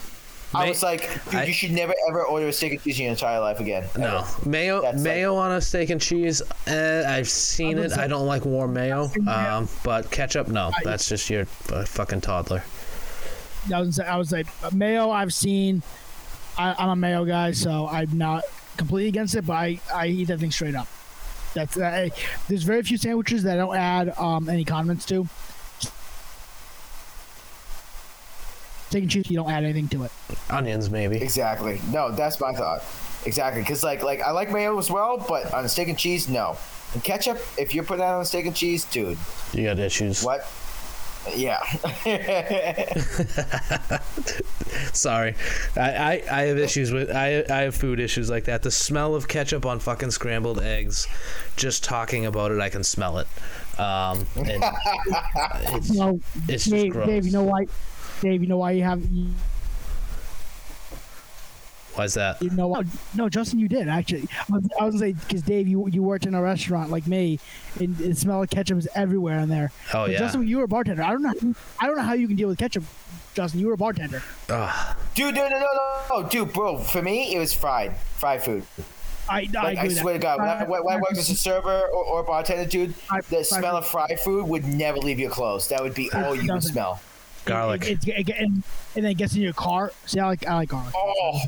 [0.54, 3.04] I was like, dude, I- you should never ever order a steak and cheese in
[3.04, 3.84] your entire life again.
[3.98, 6.40] No mayo, That's like- mayo on a steak and cheese.
[6.66, 7.82] Eh, I've seen I it.
[7.82, 9.10] would say- I don't like warm mayo.
[9.26, 10.70] Um, but ketchup, no.
[10.84, 11.42] That's just your
[11.72, 12.62] uh, fucking toddler.
[13.74, 15.10] I was I was like mayo.
[15.10, 15.82] I've seen.
[16.56, 18.42] I, I'm a mayo guy, so I'm not
[18.78, 20.86] completely against it, but I, I eat that thing straight up.
[21.54, 22.10] That's I,
[22.48, 25.26] there's very few sandwiches that I don't add um, any condiments to.
[28.96, 30.10] Steak and cheese, you don't add anything to it.
[30.48, 31.16] Onions, maybe.
[31.16, 31.78] Exactly.
[31.92, 32.82] No, that's my thought.
[33.26, 36.56] Exactly, because like like I like mayo as well, but on steak and cheese, no.
[36.94, 39.18] And ketchup, if you're putting that on steak and cheese, dude,
[39.52, 40.22] You got issues.
[40.22, 40.50] what?
[41.34, 41.58] Yeah.
[44.92, 45.34] Sorry,
[45.76, 48.62] I, I, I have issues with I I have food issues like that.
[48.62, 51.06] The smell of ketchup on fucking scrambled eggs,
[51.56, 53.26] just talking about it, I can smell it.
[53.78, 54.48] Um, and
[55.74, 57.06] it's, No, it's just Dave, gross.
[57.08, 57.66] Dave, you know why?
[58.20, 59.28] Dave, you know why you have you,
[61.94, 62.42] Why's that?
[62.42, 62.82] you know why?
[63.14, 64.28] No, Justin, you did actually.
[64.38, 67.06] I was, I was gonna say because Dave, you you worked in a restaurant like
[67.06, 67.38] me,
[67.80, 69.72] and the smell of ketchup is everywhere in there.
[69.94, 70.18] Oh But yeah.
[70.18, 71.02] Justin, you were a bartender.
[71.02, 71.54] I don't know.
[71.80, 72.84] I don't know how you can deal with ketchup.
[73.34, 74.22] Justin, you were a bartender.
[74.50, 74.96] Ugh.
[75.14, 76.78] dude, no, no, no, no, no, dude, bro.
[76.78, 78.64] For me, it was fried, fried food.
[79.28, 80.38] I, I, Like, I, agree with swear to that.
[80.38, 83.42] God, when I, when I worked as a server or, or bartender, dude, Fried- the
[83.42, 83.78] smell food.
[83.78, 85.68] of fried food would never leave your clothes.
[85.68, 87.00] That would be all you would smell.
[87.46, 87.86] Garlic.
[87.86, 88.62] It, it, it, it, and,
[88.94, 89.92] and then it gets in your car.
[90.04, 90.94] See, I like I like garlic.
[90.96, 91.40] Oh,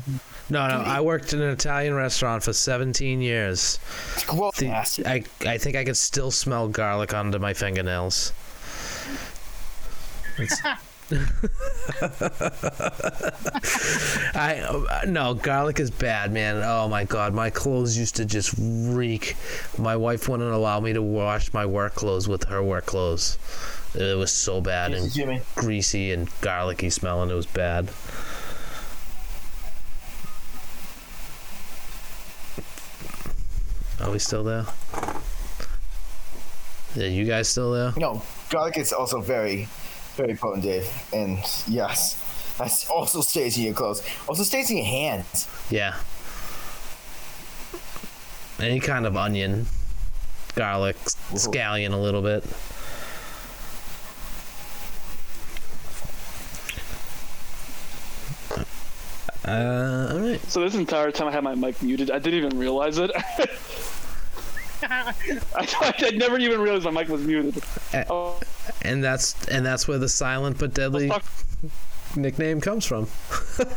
[0.49, 0.75] No, no.
[0.81, 3.79] I worked in an Italian restaurant for 17 years.
[4.15, 4.57] it's gross.
[4.57, 5.05] The- nasty.
[5.05, 8.33] I I think I could still smell garlic under my fingernails.
[10.39, 10.61] It's-
[14.35, 16.61] I uh, no garlic is bad, man.
[16.63, 19.35] Oh my god, my clothes used to just reek.
[19.77, 23.37] My wife wouldn't allow me to wash my work clothes with her work clothes.
[23.99, 25.41] It was so bad and Jimmy.
[25.55, 27.29] greasy and garlicky smelling.
[27.29, 27.89] It was bad.
[34.01, 34.65] Are we still there?
[36.95, 37.93] Yeah, you guys still there?
[37.97, 39.67] No, garlic is also very,
[40.15, 40.89] very potent, Dave.
[41.11, 42.15] And yes,
[42.57, 44.01] that also stays in your clothes.
[44.29, 45.45] Also stays in your hands.
[45.69, 45.95] Yeah.
[48.61, 49.67] Any kind of onion,
[50.55, 50.95] garlic,
[51.33, 52.45] scallion a little bit.
[59.47, 60.41] Uh, all right.
[60.49, 62.11] So this entire time I had my mic muted.
[62.11, 63.11] I didn't even realize it.
[64.81, 67.61] I thought I'd never even realized my mic was muted.
[68.09, 68.39] Oh,
[68.81, 71.11] And that's and that's where the silent but deadly
[72.15, 73.07] nickname comes from.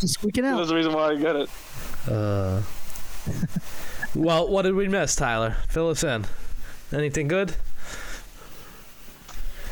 [0.00, 0.56] Just squeaking out.
[0.56, 1.48] There's a reason why I get it.
[2.08, 2.62] Uh,
[4.14, 5.56] well, what did we miss, Tyler?
[5.68, 6.26] Fill us in.
[6.92, 7.56] Anything good?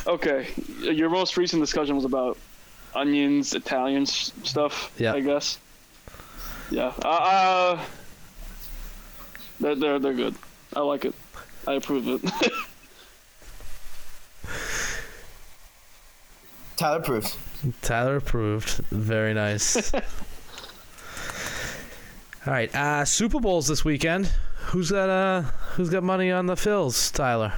[0.07, 0.49] Okay,
[0.81, 2.37] your most recent discussion was about
[2.95, 4.93] onions, Italian s- stuff.
[4.99, 5.15] Yeah.
[5.15, 5.59] I guess.
[6.71, 6.93] Yeah.
[7.05, 7.85] Uh, uh
[9.61, 10.35] they're, they're they're good.
[10.75, 11.15] I like it.
[11.69, 12.21] I approve it.
[16.77, 17.37] Tyler proves.
[17.83, 18.69] Tyler approved.
[18.91, 19.95] Very nice.
[19.95, 20.01] All
[22.53, 24.33] right, uh, Super Bowls this weekend.
[24.67, 25.43] Who's got uh,
[25.77, 27.53] who's got money on the fills, Tyler?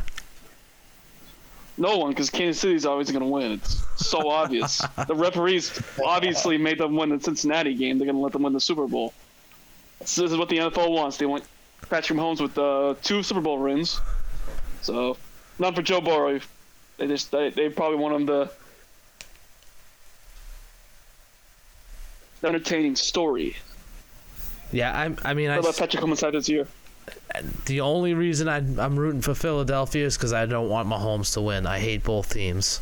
[1.77, 3.53] No one, because Kansas City's always gonna win.
[3.53, 4.83] It's so obvious.
[5.07, 7.99] The referees obviously made them win the Cincinnati game.
[7.99, 9.13] They're gonna let them win the Super Bowl.
[10.01, 11.17] This is what the NFL wants.
[11.17, 11.45] They want
[11.89, 14.01] Patrick Mahomes with uh, two Super Bowl rings.
[14.83, 15.17] So,
[15.59, 16.41] not for Joe Burrow.
[16.99, 18.51] They just they, they probably want him to.
[22.43, 23.57] Entertaining story.
[24.71, 25.17] Yeah, I'm.
[25.25, 26.69] I mean, I, What about Patrick Mahomes this year?
[27.67, 31.41] The only reason I, I'm rooting for Philadelphia is because I don't want Mahomes to
[31.41, 31.67] win.
[31.67, 32.81] I hate both teams.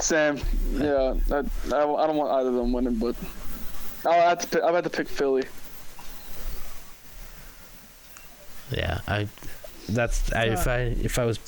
[0.00, 0.38] Sam,
[0.72, 3.14] yeah, I, I, I don't want either of them winning, but
[4.06, 5.44] I'll have to pick, I'll have to pick Philly.
[8.70, 9.28] Yeah, I.
[9.88, 11.40] That's I, if I if I was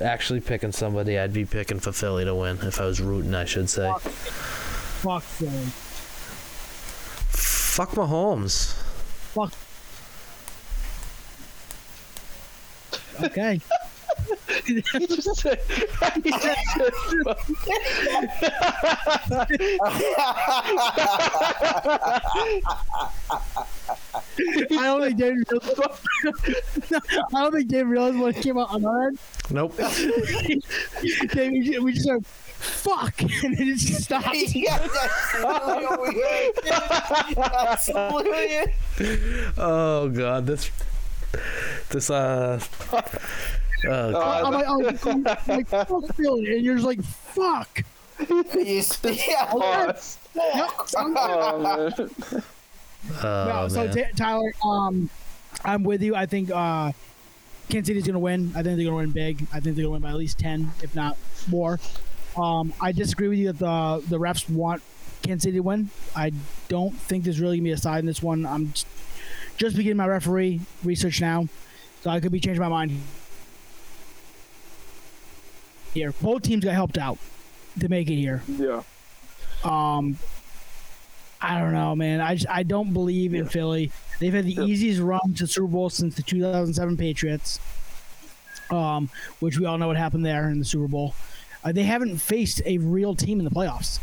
[0.00, 2.58] actually picking somebody, I'd be picking for Philly to win.
[2.62, 3.92] If I was rooting, I should say.
[4.00, 5.66] Fuck Philly.
[7.30, 8.74] Fuck Mahomes.
[9.34, 9.52] Fuck.
[13.22, 13.60] Okay.
[14.64, 15.60] He just said,
[16.22, 16.92] he just said,
[23.56, 26.00] I don't think Dave realized.
[27.34, 29.18] I don't think Dave realized what came out on our end.
[29.50, 29.76] Nope.
[29.76, 29.92] Dave,
[31.52, 34.34] we just- we just heard fuck, and then it just stopped.
[34.54, 37.34] yeah, that's literally what we heard.
[37.36, 38.70] That's literally it.
[39.58, 40.70] Oh god, this
[41.90, 42.60] This uh.
[42.92, 43.00] uh
[43.86, 47.82] Uh, I'm like, oh, I'm like, fuck Philly, and you're just like, fuck.
[48.54, 49.46] You see- yeah.
[49.46, 50.18] pause.
[50.34, 50.70] Yep.
[50.96, 51.92] I'm- Oh, man.
[53.22, 54.08] oh, no, so man.
[54.16, 55.10] Tyler, um,
[55.64, 56.14] I'm with you.
[56.14, 56.92] I think uh,
[57.68, 58.52] Kansas City's gonna win.
[58.54, 59.42] I think they're gonna win big.
[59.52, 61.16] I think they're gonna win by at least ten, if not
[61.48, 61.78] more.
[62.36, 64.82] Um, I disagree with you that the the refs want
[65.22, 65.90] Kansas City to win.
[66.16, 66.32] I
[66.68, 68.46] don't think there's really gonna be a side in this one.
[68.46, 68.72] I'm
[69.56, 71.48] just, beginning my referee research now,
[72.02, 73.00] so I could be changing my mind
[75.92, 76.12] here.
[76.20, 77.18] Both teams got helped out
[77.80, 78.42] to make it here.
[78.48, 78.82] yeah.
[79.64, 80.18] Um,
[81.40, 82.20] I don't know, man.
[82.20, 83.90] I just, I don't believe in Philly.
[84.18, 84.62] They've had the Yeah.
[84.64, 87.58] easiest run to Super Bowl since the 2007 Patriots.
[88.70, 91.14] Um, which we all know what happened there in the Super Bowl.
[91.62, 93.98] Uh, they haven't faced a real team in the playoffs.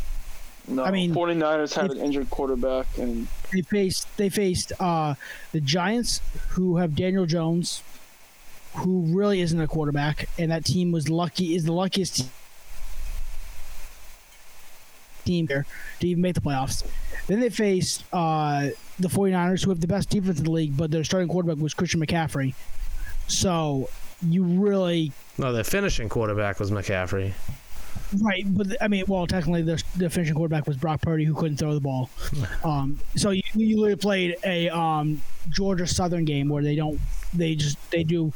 [0.68, 5.14] No, I mean, 49ers had if- an injured quarterback, and They faced they faced uh,
[5.52, 7.82] the Giants, who have Daniel Jones,
[8.76, 12.26] who really isn't a quarterback, and that team was lucky is the luckiest
[15.24, 15.66] team here
[16.00, 16.84] to even make the playoffs.
[17.26, 20.90] Then they faced uh, the 49ers, who have the best defense in the league, but
[20.90, 22.54] their starting quarterback was Christian McCaffrey.
[23.28, 23.88] So
[24.20, 27.32] you really no, their finishing quarterback was McCaffrey.
[28.20, 31.56] Right, but I mean, well, technically, the, the finishing quarterback was Brock Purdy, who couldn't
[31.56, 32.10] throw the ball.
[32.64, 37.00] Um, so you, you literally played a um, Georgia Southern game where they don't,
[37.32, 38.32] they just they do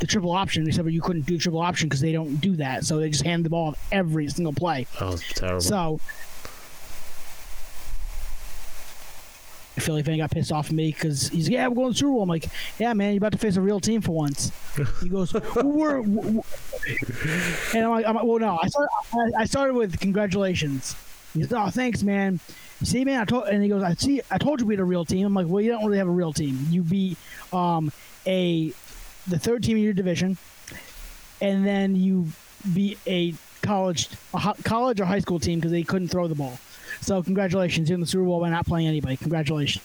[0.00, 2.84] the triple option, except you couldn't do triple option because they don't do that.
[2.84, 4.86] So they just hand the ball every single play.
[4.98, 5.60] That was terrible.
[5.60, 6.00] So
[9.76, 12.12] a Philly fan got pissed off at me because he's yeah we're going to Super
[12.12, 12.22] Bowl.
[12.22, 12.46] I'm like
[12.78, 14.52] yeah man you're about to face a real team for once.
[15.02, 16.42] He goes we're, we
[17.74, 20.96] and I'm like, I'm like well no I started I, I started with congratulations.
[21.34, 22.40] He goes oh thanks man.
[22.82, 24.84] See man I told and he goes I see I told you we had a
[24.84, 25.26] real team.
[25.26, 26.58] I'm like well you don't really have a real team.
[26.70, 27.18] You beat
[27.52, 27.92] um
[28.26, 28.68] a
[29.26, 30.38] the third team in your division
[31.40, 32.26] and then you
[32.74, 36.58] beat a college a college or high school team because they couldn't throw the ball.
[37.00, 39.16] So congratulations, you're in the Super Bowl by not playing anybody.
[39.16, 39.82] Congratulations.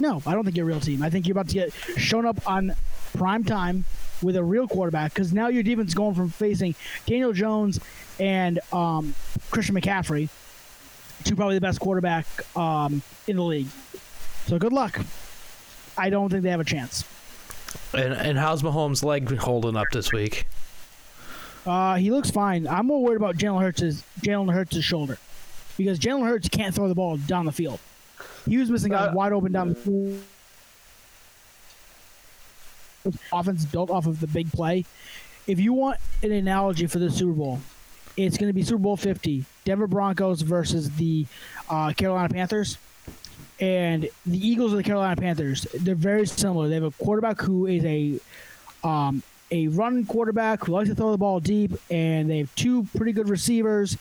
[0.00, 1.02] No, I don't think you're a real team.
[1.02, 2.74] I think you're about to get shown up on
[3.14, 3.84] prime time
[4.22, 6.74] with a real quarterback because now your defense is going from facing
[7.06, 7.78] Daniel Jones
[8.18, 9.14] and um,
[9.50, 10.28] Christian McCaffrey
[11.24, 12.26] to probably the best quarterback
[12.56, 13.68] um, in the league.
[14.46, 14.98] So good luck.
[15.96, 17.04] I don't think they have a chance.
[17.92, 20.46] and and how's Mahomes' leg holding up this week?
[21.68, 22.66] Uh, he looks fine.
[22.66, 25.18] I'm more worried about Jalen Hurts' Jalen Hurts' shoulder
[25.76, 27.78] because Jalen Hurts can't throw the ball down the field.
[28.48, 30.22] He was missing guys Uh, wide open down the field.
[33.32, 34.84] Offense built off of the big play.
[35.46, 37.60] If you want an analogy for the Super Bowl,
[38.16, 41.26] it's going to be Super Bowl 50, Denver Broncos versus the
[41.68, 42.78] uh, Carolina Panthers.
[43.60, 46.68] And the Eagles and the Carolina Panthers, they're very similar.
[46.68, 48.18] They have a quarterback who is a
[48.86, 52.84] um, a run quarterback who likes to throw the ball deep, and they have two
[52.96, 53.96] pretty good receivers.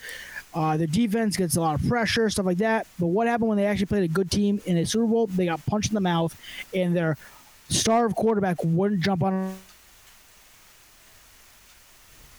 [0.54, 2.88] Uh, their defense gets a lot of pressure, stuff like that.
[3.00, 5.28] But what happened when they actually played a good team in a Super Bowl?
[5.28, 6.36] They got punched in the mouth,
[6.74, 7.18] and their
[7.70, 9.54] star of quarterback wouldn't jump on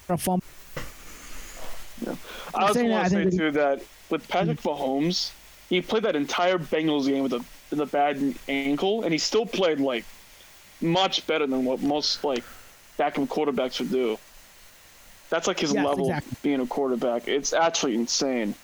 [0.09, 0.45] a fumble.
[2.55, 5.33] I also want to say that- too that with Patrick Mahomes,
[5.69, 9.45] he played that entire Bengals game with a with a bad ankle, and he still
[9.45, 10.05] played like
[10.81, 12.43] much better than what most like
[12.99, 14.19] backup quarterbacks would do.
[15.31, 16.37] That's like his Yes, level exactly.
[16.43, 17.29] being a quarterback.
[17.29, 18.55] It's actually insane.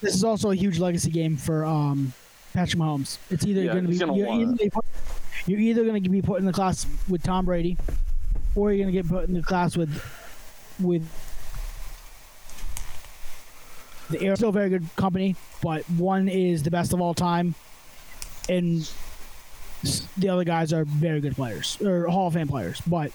[0.00, 2.12] This is also a huge legacy game for um,
[2.54, 3.18] Patrick Mahomes.
[3.30, 4.44] It's either Yeah, going to be gonna you're, either, it.
[4.46, 4.84] gonna be put-
[5.46, 7.76] you're either going to be put in the class with Tom Brady,
[8.54, 10.02] or you're going to get put in the class with
[10.80, 11.06] with
[14.10, 14.36] the Air.
[14.36, 17.54] Still very good company, but one is the best of all time,
[18.48, 18.90] and
[20.18, 22.80] the other guys are very good players or Hall of Fame players.
[22.86, 23.12] But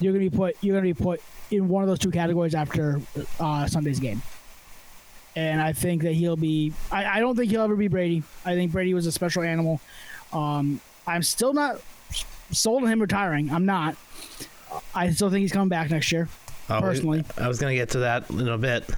[0.00, 1.20] you're going to be put you're to be put
[1.50, 3.00] in one of those two categories after
[3.38, 4.22] uh, Sunday's game
[5.36, 6.72] and I think that he'll be.
[6.90, 8.22] I, I don't think he'll ever be Brady.
[8.44, 9.80] I think Brady was a special animal.
[10.32, 11.80] Um, I'm still not
[12.50, 13.50] sold on him retiring.
[13.50, 13.96] I'm not.
[14.94, 16.28] I still think he's coming back next year.
[16.68, 17.24] Oh, Personally.
[17.36, 18.88] I was gonna get to that in a bit.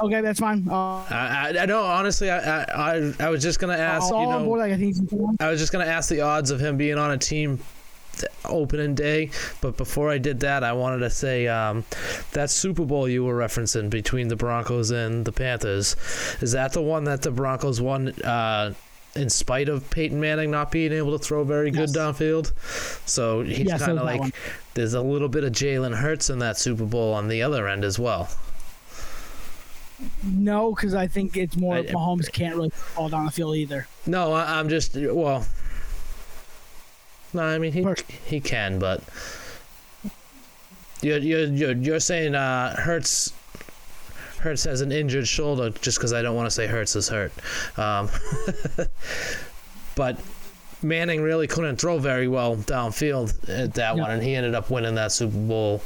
[0.00, 0.66] Okay, that's fine.
[0.68, 1.82] Uh, I, I, I know.
[1.82, 4.12] Honestly, I, I, I, was just gonna ask.
[4.12, 4.60] all You on board.
[4.60, 4.96] Like I think
[5.40, 7.58] I was just gonna ask the odds of him being on a team
[8.44, 9.30] opening day.
[9.60, 11.84] But before I did that, I wanted to say um,
[12.32, 15.96] that Super Bowl you were referencing between the Broncos and the Panthers.
[16.40, 18.08] Is that the one that the Broncos won?
[18.22, 18.74] Uh,
[19.14, 21.96] in spite of Peyton Manning not being able to throw very good Yes.
[21.96, 22.50] downfield,
[23.06, 24.34] so he's Yes, kind of like
[24.72, 27.84] there's a little bit of Jalen Hurts in that Super Bowl on the other end
[27.84, 28.30] as well.
[30.24, 33.86] no, because I think it's more I- Mahomes can't really fall down the field either.
[34.06, 35.46] No, I, I'm just well.
[37.32, 37.86] No, I mean he
[38.26, 39.02] he can, but
[41.00, 43.32] you're you're you're, you're saying uh, Hurts
[44.38, 47.32] Hurts has an injured shoulder just because I don't want to say Hurts is hurt.
[47.78, 48.10] Um,
[49.94, 50.18] but
[50.82, 54.96] Manning really couldn't throw very well downfield at that one, and he ended up winning
[54.96, 55.80] that Super Bowl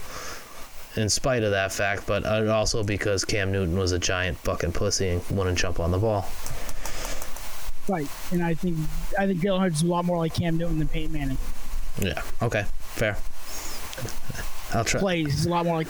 [0.96, 4.72] in spite of that fact, but uh, also because Cam Newton was a giant fucking
[4.72, 6.26] pussy and wouldn't jump on the ball.
[7.88, 8.76] Right, and I think
[9.18, 11.38] I think Jalen Hurts is a lot more like Cam Newton than Peyton Manning.
[12.00, 12.22] Yeah.
[12.42, 12.64] Okay.
[12.80, 13.16] Fair.
[14.74, 15.00] I'll try.
[15.00, 15.88] Plays he's a lot more like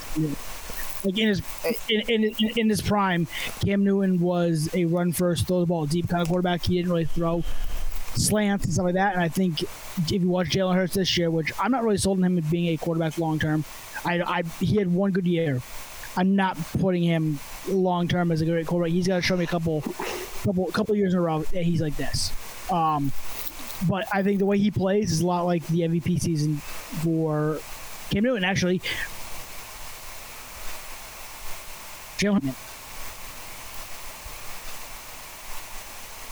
[1.05, 1.43] like in his
[1.89, 3.27] in, in, in, in his prime.
[3.65, 6.65] Cam Newton was a run first, throw the ball deep kind of quarterback.
[6.65, 7.43] He didn't really throw
[8.15, 9.15] slants and stuff like that.
[9.15, 12.19] And I think if you watch Jalen Hurts this year, which I'm not really sold
[12.19, 13.65] on him as being a quarterback long term,
[14.05, 15.61] I, I he had one good year.
[16.17, 17.39] I'm not putting him
[17.69, 18.93] long term as a great quarterback.
[18.93, 19.83] He's got to show me a couple,
[20.47, 22.33] couple, couple years in a row that he's like this.
[22.71, 23.13] Um,
[23.89, 27.59] but I think the way he plays is a lot like the MVP season for
[28.11, 28.45] Cam Newton.
[28.45, 28.81] Actually.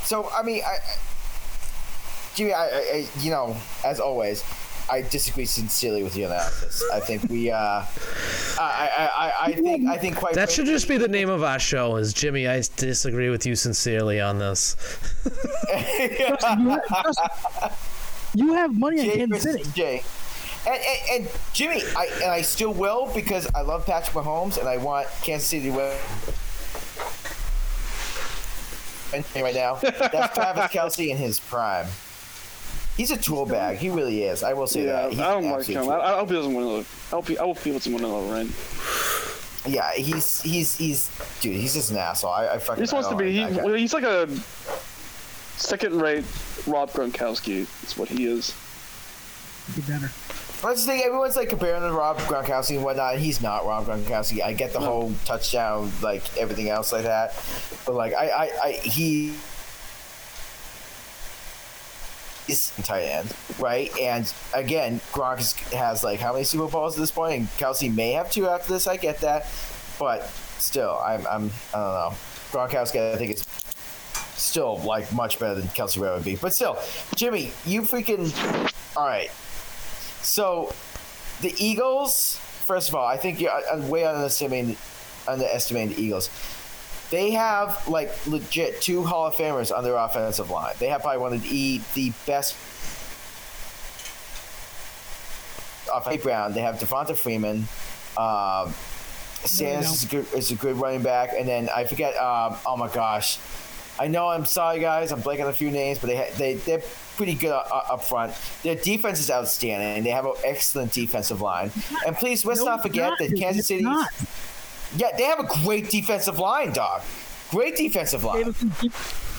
[0.05, 0.77] So I mean, I,
[2.35, 4.43] Jimmy, I, I, you know, as always,
[4.91, 6.85] I disagree sincerely with you on analysis.
[6.93, 7.87] I think we, uh, I,
[8.59, 10.35] I, I, I think, I think quite.
[10.35, 11.97] That should just be the name of our show.
[11.97, 12.47] Is Jimmy?
[12.47, 14.77] I disagree with you sincerely on this.
[18.37, 19.65] You have, money on Jay Kansas City.
[19.75, 20.03] Jay.
[20.67, 24.69] And, and, and Jimmy, I and I still will because I love Patrick Mahomes and
[24.69, 25.97] I want Kansas City to win.
[29.37, 31.87] Right now, that's Travis Kelce in his prime.
[32.97, 33.79] He's a tool bag.
[33.79, 34.43] He really is.
[34.45, 35.13] I will say Yeah, that.
[35.21, 35.89] I don't an like him.
[35.89, 36.85] I, I hope he doesn't win another.
[37.07, 38.53] I hope he, I hope he doesn't win another ring.
[39.67, 41.57] Yeah, he's he's he's dude.
[41.57, 42.31] He's just an asshole.
[42.31, 42.77] I, I fucking.
[42.77, 43.33] He just wants to be.
[43.33, 43.65] He, like that guy.
[43.65, 44.29] well, he's like a
[45.57, 46.25] second-rate
[46.67, 47.67] Rob Gronkowski.
[47.81, 48.55] That's what he is.
[49.75, 50.11] Be better.
[50.67, 53.19] I just think everyone's like comparing to Rob Gronkowski and whatnot.
[53.19, 54.43] He's not Rob Gronkowski.
[54.43, 54.87] I get the No.
[54.87, 57.35] whole touchdown, like everything else like that,
[57.87, 59.35] but like I, I, I he
[62.49, 63.91] is tight end, right?
[63.99, 67.39] And again, Gronk has like how many Super Bowls at this point?
[67.39, 68.87] And Kelce may have two after this.
[68.87, 69.47] I get that,
[69.99, 70.27] but
[70.59, 72.15] still, I'm, I'm I don't know.
[72.51, 73.45] Gronkowski, I think it's
[74.37, 76.37] still like much better than Kelce Ray would be.
[76.37, 76.79] But still,
[77.17, 78.33] Jimmy, you freaking
[78.97, 79.31] all right.
[80.23, 80.73] So,
[81.41, 82.39] the Eagles.
[82.65, 84.77] First of all, I think you're uh, way underestimating
[85.29, 86.31] underestimating the Eagles.
[87.11, 90.75] They have like legit two Hall of Famers on their offensive line.
[90.79, 92.57] They have probably one of the the best.
[95.93, 97.69] Off Brown, they have Devonta Freeman.
[98.17, 98.75] Um,
[99.45, 102.17] Sanders is a, good, is a good running back, and then I forget.
[102.17, 103.39] Um, oh my gosh,
[103.99, 104.29] I know.
[104.29, 105.13] I'm sorry, guys.
[105.13, 106.83] I'm blanking on a few names, but they ha- they they're
[107.17, 108.33] pretty good uh, up front.
[108.63, 110.03] Their defense is outstanding.
[110.03, 111.71] They have an excellent defensive line.
[112.07, 113.37] And please, let's No, not forget not, that.
[113.39, 113.85] Kansas City.
[114.97, 117.03] Yeah, they have a great defensive line, dog.
[117.51, 118.45] Great defensive line.
[118.45, 118.93] have a good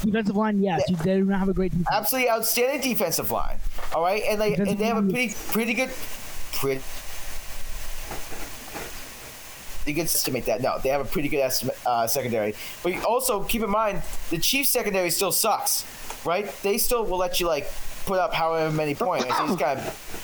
[0.04, 0.84] defensive line, yes.
[0.88, 0.98] Yeah.
[1.04, 1.88] They do not have a great defense.
[1.91, 3.58] Absolutely outstanding defensive line.
[3.93, 5.89] All right, and they and they have a pretty pretty good
[6.54, 6.82] pretty.
[9.86, 10.62] You can estimate that.
[10.62, 12.56] No, they have a pretty good estimate, uh, secondary.
[12.82, 15.86] But also keep in mind the Chiefs secondary still sucks,
[16.26, 16.52] right?
[16.64, 17.72] They still will let you like
[18.06, 19.26] put up however many points.
[19.26, 20.14] They just kind of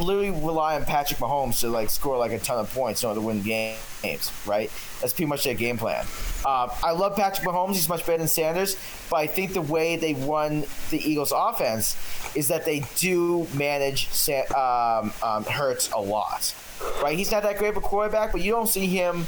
[0.00, 3.20] literally rely on Patrick Mahomes to like score like a ton of points in order
[3.20, 4.70] to win games, right?
[5.00, 6.04] That's pretty much their game plan.
[6.46, 8.76] Um, I love Patrick Mahomes; he's much better than Sanders.
[9.10, 11.96] But I think the way they run the Eagles' offense
[12.34, 14.08] is that they do manage
[14.54, 16.54] um, um, Hurts a lot,
[17.02, 17.16] right?
[17.16, 19.26] He's not that great of a quarterback, but you don't see him.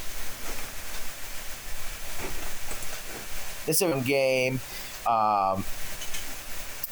[3.66, 4.60] This is game.
[5.06, 5.64] Um,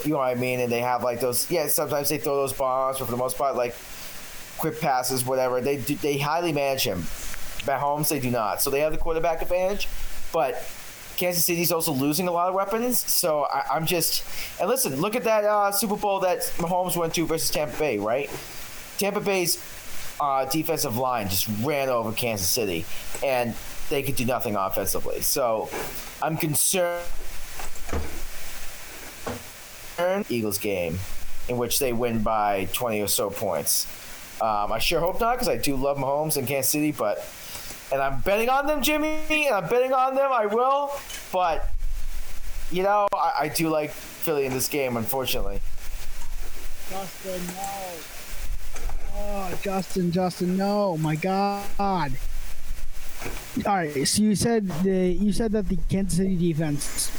[0.04, 0.60] you know what I mean?
[0.60, 1.50] And they have like those.
[1.50, 3.74] Yeah, sometimes they throw those bombs, but for the most part, like
[4.58, 5.60] quick passes, whatever.
[5.60, 7.02] They do, they highly manage him.
[7.66, 8.62] Mahomes, they do not.
[8.62, 9.88] So they have the quarterback advantage,
[10.32, 10.62] but
[11.16, 12.98] Kansas City's also losing a lot of weapons.
[12.98, 14.24] So I, I'm just
[14.60, 17.98] and listen, look at that uh, Super Bowl that Mahomes went to versus Tampa Bay,
[17.98, 18.30] right?
[18.98, 19.62] Tampa Bay's
[20.20, 22.84] uh, defensive line just ran over Kansas City,
[23.24, 23.54] and
[23.88, 25.20] they could do nothing offensively.
[25.20, 25.68] So
[26.22, 27.04] I'm concerned.
[30.28, 30.98] Eagles game,
[31.48, 33.86] in which they win by 20 or so points.
[34.40, 37.26] Um, I sure hope not, because I do love Mahomes and Kansas City, but
[37.92, 40.30] and I'm betting on them, Jimmy, and I'm betting on them.
[40.32, 40.92] I will,
[41.32, 41.70] but
[42.70, 45.60] you know, I, I do like Philly in this game, unfortunately.
[46.88, 47.92] Justin, no.
[49.16, 50.96] Oh, Justin, Justin, no.
[50.96, 51.64] My God.
[51.78, 52.08] All
[53.66, 54.08] right.
[54.08, 57.10] So you said the you said that the Kansas City defense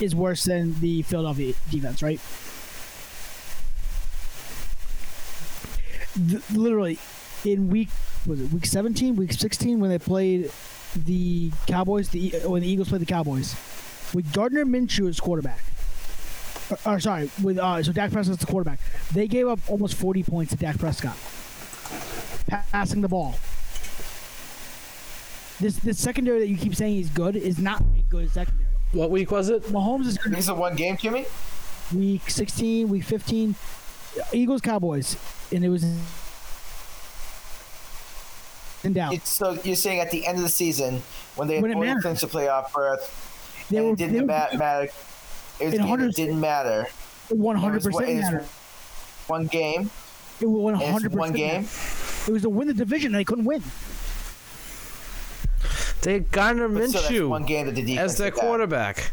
[0.00, 2.20] is worse than the Philadelphia defense, right?
[6.52, 6.98] literally
[7.44, 7.88] in week
[8.26, 10.50] was it week 17, week 16 when they played
[10.94, 13.54] the Cowboys, the when the Eagles played the Cowboys,
[14.14, 15.60] with Gardner Minshew as quarterback.
[16.70, 18.80] Or, or sorry, with uh, so Dak Prescott's the quarterback.
[19.12, 21.16] They gave up almost 40 points to Dak Prescott
[22.48, 23.38] passing the ball.
[25.60, 28.65] This this secondary that you keep saying is good is not a good secondary.
[28.92, 29.64] What week was it?
[29.64, 31.26] Mahomes is This is a one game, Kimmy.
[31.94, 33.54] week 16, week 15,
[34.32, 35.16] Eagles Cowboys,
[35.52, 35.84] and it was
[38.84, 39.12] in doubt.
[39.14, 41.02] It's, so you're saying at the end of the season
[41.34, 42.02] when they had When it only mattered.
[42.02, 44.26] clinched the playoff berth, They and were it didn't they were-
[44.58, 44.88] matter.
[45.58, 46.86] It was In game that 100 didn't matter.
[47.30, 48.44] 100 It was- percent it is matter.
[49.26, 49.90] One game.
[50.40, 51.14] It was one hundred percent.
[51.18, 51.62] one game.
[52.28, 53.62] It was to win the division, and they couldn't win.
[56.06, 58.36] They had Gardner But still, that's one Minshew game that the defense as their did
[58.36, 58.40] that.
[58.40, 59.10] quarterback.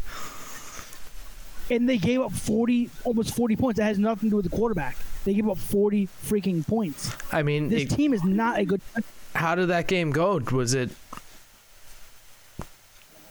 [1.68, 3.78] And they gave up 40, almost 40 points.
[3.78, 4.96] That has nothing to do with the quarterback.
[5.24, 7.10] They gave up 40 freaking points.
[7.32, 8.80] I mean, This it- team is not a good.
[9.34, 10.38] how did that game go?
[10.52, 10.90] Was it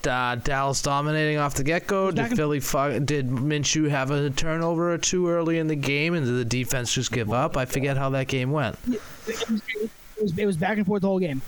[0.05, 2.07] uh, Dallas dominating off the get go?
[2.07, 5.75] Back Did and- Philly fu- did Minshew have a turnover or two early in the
[5.77, 7.55] game, and did the defense just give up?
[7.55, 8.77] I forget how that game went.
[8.91, 11.41] It was, it was, it was back and forth the whole game.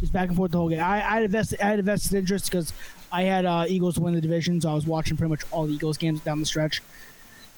[0.00, 0.80] Just back and forth the whole game.
[0.80, 2.72] I, I had a vested, I had vested interest because
[3.12, 5.74] I had uh, Eagles win the division, so I was watching pretty much all the
[5.74, 6.80] Eagles games down the stretch.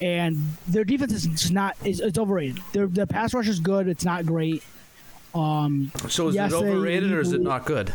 [0.00, 2.58] And their defense is just not is it's overrated.
[2.72, 3.86] Their the pass rush is good.
[3.86, 4.64] It's not great.
[5.34, 7.94] Um, So is Yes, it they- overrated or is it not good?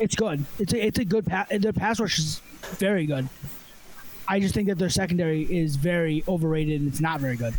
[0.00, 0.44] it's good.
[0.58, 1.48] It's a, it's a good pass.
[1.50, 2.40] Their pass rush is
[2.78, 3.28] very good.
[4.26, 7.54] I just think that their secondary is very overrated and it's not very good.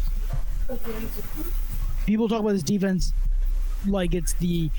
[2.06, 3.14] People talk about this defense
[3.88, 4.70] like it's the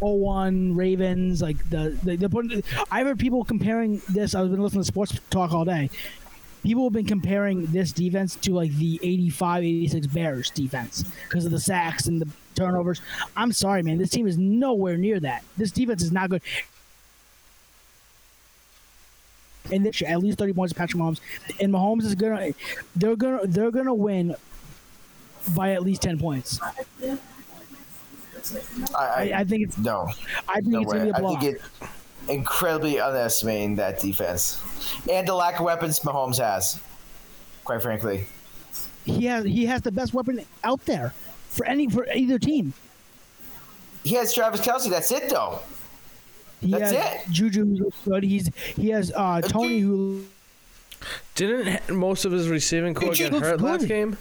[0.00, 4.34] 01 Ravens, like the, the, the I've heard people comparing this.
[4.34, 5.90] I've been listening to sports talk all day.
[6.62, 11.50] People have been comparing this defense to like the 85 86 Bears defense because of
[11.50, 13.02] the sacks and the turnovers.
[13.36, 13.98] I'm sorry, man.
[13.98, 15.44] This team is nowhere near that.
[15.58, 16.42] This defense is not good.
[19.70, 21.20] And this at least 30 points Patrick Mahomes.
[21.60, 22.52] And Mahomes is gonna
[22.96, 24.34] they're gonna they're gonna win
[25.48, 26.60] by at least 10 points.
[26.62, 26.72] I,
[28.94, 30.08] I, I, I think it's no,
[30.48, 31.10] I think no it's gonna way.
[31.10, 31.40] be a I blowout.
[31.40, 31.62] think it
[32.28, 34.60] incredibly underestimating that defense
[35.10, 36.80] and the lack of weapons Mahomes has.
[37.64, 38.26] Quite frankly,
[39.06, 41.14] he has he has the best weapon out there
[41.48, 42.74] for any for either team.
[44.02, 44.90] he has Travis Kelce.
[44.90, 45.60] That's it, though.
[46.60, 47.30] He That's has it.
[47.30, 48.22] Juju who's good.
[48.24, 50.24] He's he has uh, Toney who
[51.34, 54.16] Didn't most of his receiving corps He get looks hurt last game?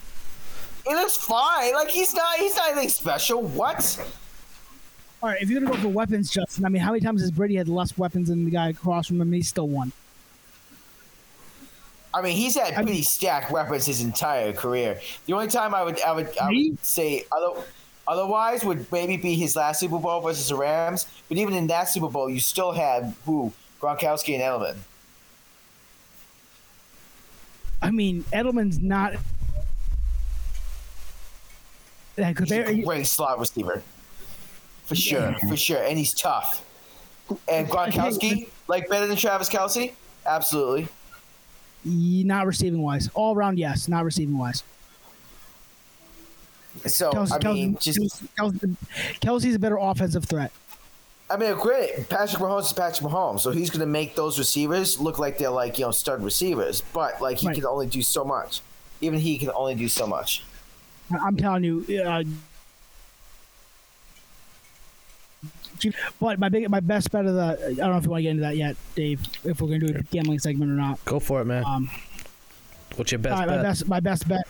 [0.88, 1.74] He looks fine.
[1.74, 2.38] Like he's not.
[2.38, 3.42] He's not anything special.
[3.42, 4.00] What?
[5.22, 7.32] All right, if you're gonna go for weapons, Justin, I mean, how many times has
[7.32, 9.28] Brady had less weapons than the guy across from him?
[9.30, 9.94] and He still won.
[12.14, 15.00] I mean, he's had pretty stacked weapons his entire career.
[15.26, 16.72] The only time I would, I would, I Me?
[16.72, 17.62] would say other,
[18.08, 21.08] otherwise would maybe be his last Super Bowl versus the Rams.
[21.28, 24.76] But even in that Super Bowl, you still had who Gronkowski and Edelman.
[27.82, 29.16] I mean, Edelman's not.
[32.16, 33.82] That He's a great slot receiver,
[34.86, 36.64] for sure, for sure, and he's tough.
[37.48, 39.94] And Gronkowski, like better than Travis Kelce,
[40.26, 40.88] absolutely.
[41.84, 43.10] not receiving wise.
[43.16, 43.88] All around, yes.
[43.88, 44.64] Not receiving wise.
[46.86, 48.76] So Kelce, I mean, Kelce, just Kelce,
[49.22, 50.52] Kelce's a better offensive threat.
[51.30, 55.00] I mean, granted, Patrick Mahomes is Patrick Mahomes, so he's going to make those receivers
[55.00, 56.82] look like they're like you know stud receivers.
[56.94, 57.56] But like he Right.
[57.56, 58.62] can only do so much.
[59.02, 60.44] Even he can only do so much.
[61.12, 61.86] I'm telling you.
[62.04, 62.24] Uh,
[66.20, 67.42] but my big, my best bet of the.
[67.42, 69.22] I don't know if you want to get into that yet, Dave.
[69.44, 71.04] If we're gonna do a gambling segment or not.
[71.06, 71.64] Go for it, man.
[71.66, 71.90] Um,
[72.96, 73.58] What's your best right, bet?
[73.58, 74.48] my best, my best bet.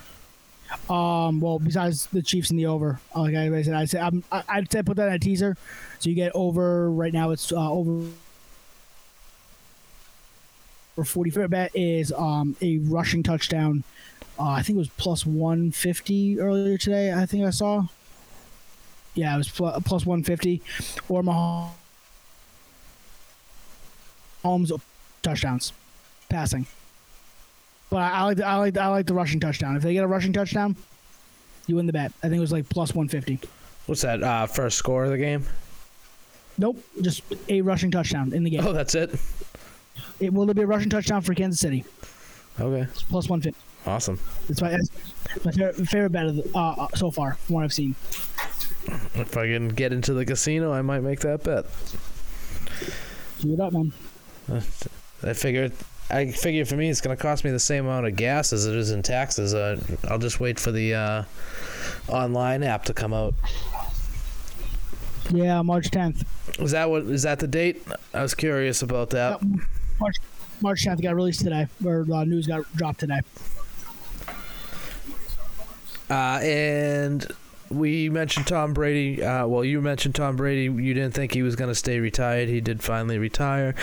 [0.90, 4.44] Um, well, besides the Chiefs and the over, like I said, I said I'm, I,
[4.50, 5.56] I'd say put that in a teaser,
[6.00, 6.90] so you get over.
[6.92, 8.08] Right now, it's uh, over.
[10.96, 13.84] For forty, favorite bet is um a rushing touchdown.
[14.40, 17.14] Uh, I think it was plus one fifty earlier today.
[17.14, 17.86] I think I saw.
[19.16, 20.62] Yeah, it was pl- plus one fifty,
[21.08, 21.22] or
[24.44, 24.72] Mahomes
[25.22, 25.72] touchdowns,
[26.30, 26.66] passing.
[27.90, 29.76] But I, I like the, I like the, I like the rushing touchdown.
[29.76, 30.76] If they get a rushing touchdown,
[31.68, 32.12] you win the bet.
[32.24, 33.40] I think it was like plus one fifty.
[33.86, 34.24] What's that?
[34.24, 35.46] Uh, first score of the game?
[36.58, 38.66] Nope, just a rushing touchdown in the game.
[38.66, 39.12] Oh, that's it.
[40.20, 41.84] It will there be a rushing touchdown for Kansas City?
[42.60, 43.60] Okay, It's plus one fifty.
[43.86, 44.20] Awesome.
[44.50, 47.64] It's my that's my favorite, favorite bet of the, uh, uh, so far from what
[47.64, 47.96] I've seen.
[49.16, 51.66] If I can get into the casino, I might make that bet.
[53.42, 53.94] Do it up, man.
[55.24, 55.72] I figured
[56.10, 58.76] I figure for me it's gonna cost me the same amount of gas as it
[58.76, 59.54] is in taxes.
[59.54, 59.80] Uh,
[60.10, 61.24] I'll just wait for the uh,
[62.08, 63.34] online app to come out.
[65.32, 66.26] Yeah, March 10th.
[66.60, 67.04] Is that what?
[67.04, 67.82] Is that the date?
[68.14, 69.42] I was curious about that.
[70.00, 70.18] March
[70.62, 73.22] March 10th got released today, or uh, news got dropped today.
[76.14, 77.28] Uh, and
[77.72, 79.24] we mentioned Tom Brady.
[79.24, 80.64] Uh, well, you mentioned Tom Brady.
[80.64, 82.50] You didn't think he was going to stay retired.
[82.50, 83.74] He did finally retire.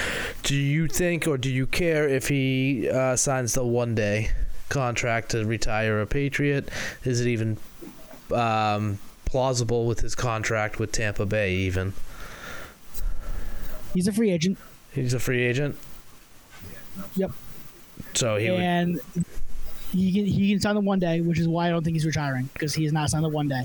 [0.44, 4.30] Do you think, or do you care if he uh, signs the one day
[4.68, 6.68] contract to retire a Patriot?
[7.02, 7.56] Is it even
[8.32, 11.94] um, plausible with his contract with Tampa Bay, even?
[13.92, 14.56] He's a free agent.
[14.92, 15.76] He's a free agent.
[17.16, 17.32] Yep.
[18.14, 19.00] So he would.
[19.92, 22.06] He can he can sign the one day, which is why I don't think he's
[22.06, 23.64] retiring because he has not signed the one day.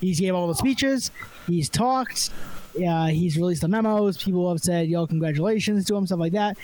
[0.00, 1.10] He's gave all the speeches,
[1.46, 2.30] he's talked,
[2.74, 4.22] he's released the memos.
[4.22, 6.56] People have said, "Yo, congratulations" to him, stuff like that.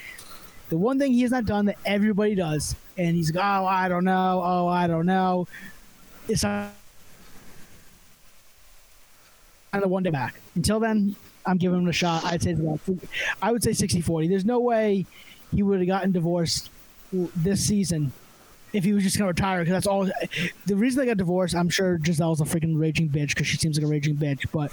[0.68, 3.88] The one thing he has not done that everybody does, and he's like, "Oh, I
[3.88, 4.42] don't know.
[4.44, 5.46] Oh, I don't know,"
[6.28, 6.70] is sign
[9.72, 10.40] the one day back.
[10.54, 11.16] Until then,
[11.46, 12.24] I'm giving him a shot.
[12.24, 12.56] I'd say
[13.42, 14.28] I would say 60-40.
[14.28, 15.04] There's no way
[15.54, 16.70] he would have gotten divorced
[17.12, 18.12] this season
[18.74, 20.10] if he was just going to retire because that's all.
[20.66, 23.78] The reason they got divorced, I'm sure Gisele's a freaking raging bitch because she seems
[23.78, 24.44] like a raging bitch.
[24.52, 24.70] But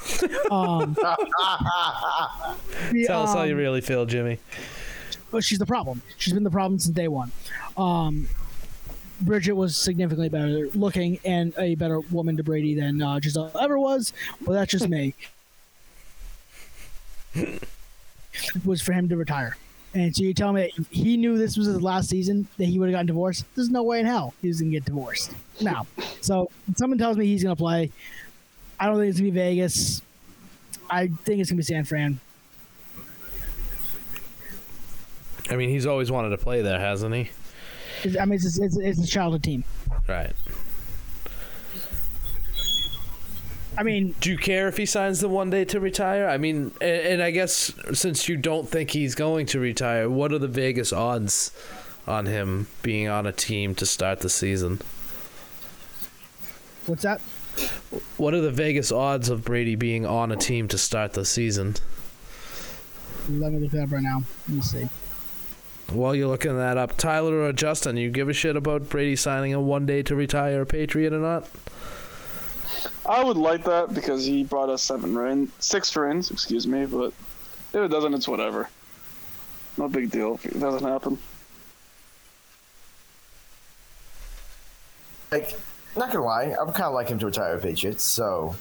[0.52, 0.94] um,
[2.92, 4.40] the, Tell us how you um, really feel, Jimmy.
[5.30, 6.02] but she's the problem.
[6.18, 7.32] She's been the problem since day one.
[7.78, 8.28] Um,
[9.22, 13.78] Bridget was significantly better looking and a better woman to Brady than uh, Gisele ever
[13.78, 15.14] was, but that's just me.
[18.56, 19.58] It was for him to retire.
[19.94, 22.80] And so you tell me that he knew this was his last season that he
[22.80, 23.44] would have gotten divorced?
[23.56, 25.34] There's no way in hell he was going to get divorced.
[25.60, 25.86] Now,
[26.22, 27.92] so someone tells me he's going to play.
[28.80, 30.02] I don't think it's going to be Vegas.
[30.90, 32.20] I think it's going to be San Fran.
[35.50, 37.30] I mean, he's always wanted to play there, hasn't he?
[38.04, 39.66] It's, I mean, it's, it's, it's a childhood team.
[40.08, 40.32] Right.
[43.78, 46.28] I mean, Do you care if he signs the one day to retire?
[46.28, 50.34] I mean, and, and I guess since you don't think he's going to retire, what
[50.34, 51.52] are the Vegas odds
[52.06, 54.82] on him being on a team to start the season?
[56.88, 57.22] what's that?
[58.18, 61.76] What are the Vegas odds of Brady being on a team to start the season?
[63.30, 64.24] Let me look that up right now.
[64.48, 64.88] Let me see.
[65.90, 69.54] While you're looking that up, Tyler or Justin, you give a shit about Brady signing
[69.54, 71.48] a one day to retire a Patriot or not?
[73.06, 76.86] I would like that because he brought us seven rings, six rings, excuse me.
[76.86, 77.14] But
[77.74, 78.70] if it doesn't, it's whatever.
[79.78, 81.18] No big deal if it doesn't happen.
[85.32, 85.58] like
[85.96, 88.04] not gonna lie, I would kind of like him to retire with Patriots.
[88.04, 88.56] So,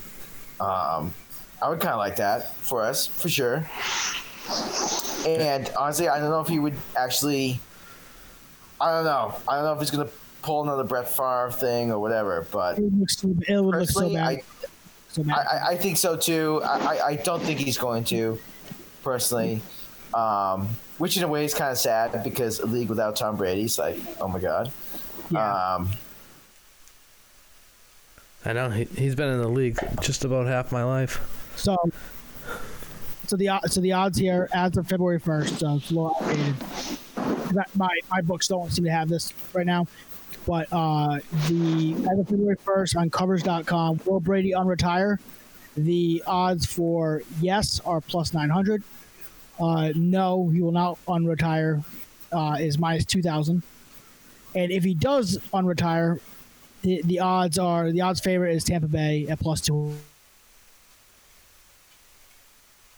[0.61, 1.13] um,
[1.61, 3.67] I would kind of like that for us for sure.
[5.27, 7.61] And honestly, I don't know if he would actually.
[8.81, 9.35] I don't know.
[9.47, 10.09] I don't know if he's gonna
[10.43, 12.47] pull another Brett Favre thing or whatever.
[12.51, 14.27] But It would look so, it would look so personally, bad.
[14.27, 14.43] I,
[15.09, 15.47] so I, bad.
[15.47, 16.61] I, I think so too.
[16.65, 18.39] I, I, I don't think he's going to,
[19.03, 19.61] personally.
[20.13, 20.69] Um,
[20.99, 23.97] which in a way is kind of sad because a league without Tom Brady's like,
[24.21, 24.73] oh my god.
[25.31, 25.75] Yeah.
[25.77, 25.91] Um,
[28.45, 31.21] I know he, he's been in the league just about half my life.
[31.57, 31.77] So,
[33.27, 36.57] so the so the odds here as of February first, so it's a little outdated.
[37.77, 39.87] My my books don't seem to have this right now,
[40.51, 45.21] but uh, the as of February first on Covers.com, will Brady unretire?
[45.77, 48.83] The odds for yes are plus nine hundred.
[49.61, 51.85] Uh, no, he will not unretire.
[52.33, 53.63] Uh, is minus two thousand.
[54.57, 56.19] And if he does unretire,
[56.83, 59.95] the, the odds are the odds favorite is Tampa Bay at plus two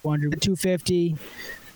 [0.01, 1.17] 200, 250,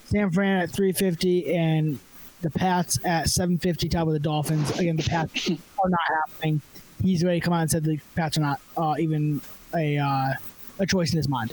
[0.06, 2.00] San Fran at 350, and
[2.42, 4.72] the Pats at 750, top of the Dolphins.
[4.80, 5.52] Again, the Pats
[5.84, 6.62] are not happening.
[7.02, 9.42] He's already come out and said the Pats are not uh, even
[9.76, 10.34] a uh,
[10.80, 11.52] a choice in his mind.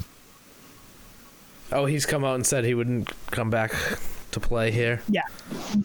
[1.72, 3.72] Oh, he's come out and said he wouldn't come back
[4.30, 5.02] to play here.
[5.08, 5.22] Yeah,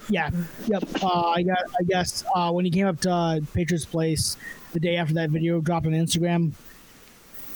[0.10, 0.30] yeah,
[0.68, 0.84] yep.
[1.02, 1.60] Uh, I got.
[1.80, 4.38] I guess uh, when he came up to uh, Patriots Place
[4.74, 6.52] the day after that video dropped on Instagram,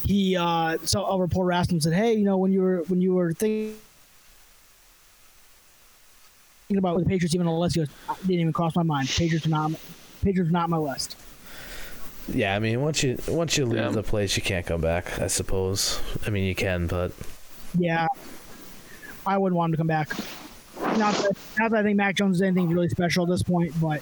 [0.05, 3.01] he uh, so a reporter asked him, said, "Hey, you know, when you were when
[3.01, 3.75] you were thinking."
[6.67, 7.89] Thinking about the Patriots even on the list, he goes,
[8.21, 9.09] didn't even cross my mind.
[9.09, 9.71] Patriots are not,
[10.23, 11.15] Patriots are not on my list.
[12.29, 13.89] Yeah, I mean, once you once you leave Yeah.
[13.89, 15.19] the place, you can't come back.
[15.19, 15.99] I suppose.
[16.25, 17.11] I mean, you can, but
[17.77, 18.07] Yeah,
[19.25, 20.09] I wouldn't want him to come back.
[20.97, 23.73] Not that, not that I think Mac Jones is anything really special at this point,
[23.81, 24.01] but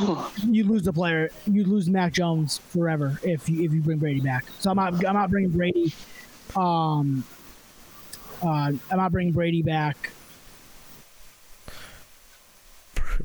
[0.00, 0.18] you,
[0.48, 4.20] you lose the player, you lose Mac Jones forever if you if you bring Brady
[4.20, 4.44] back.
[4.58, 5.92] So I'm not I'm not bringing Brady.
[6.56, 7.24] Um,
[8.42, 10.10] uh, I'm not bringing Brady back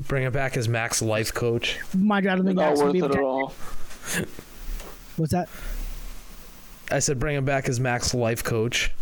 [0.06, 1.78] Bring him back as Max life coach.
[1.94, 3.52] My God, I don't think Not Max would worth be it at all.
[5.16, 5.48] What's that?
[6.90, 8.92] I said bring him back as Max life coach.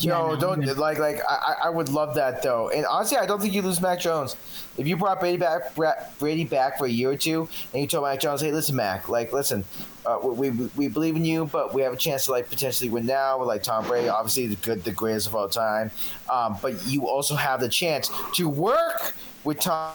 [0.00, 2.70] Yeah, Yo, no, don't like like I, I- I would love that though.
[2.70, 4.34] And honestly, I don't think you lose Mac Jones.
[4.78, 5.74] If you brought Brady back
[6.18, 9.08] Brady back for a year or two, and you told Mac Jones, "Hey, listen, Mac,
[9.10, 9.64] like listen,
[10.06, 12.88] uh, we, we we believe in you, but we have a chance to like potentially
[12.88, 15.90] win now with like Tom Brady, obviously the good, the greatest of all time.
[16.32, 19.12] Um, but you also have the chance to work
[19.44, 19.92] with Tom."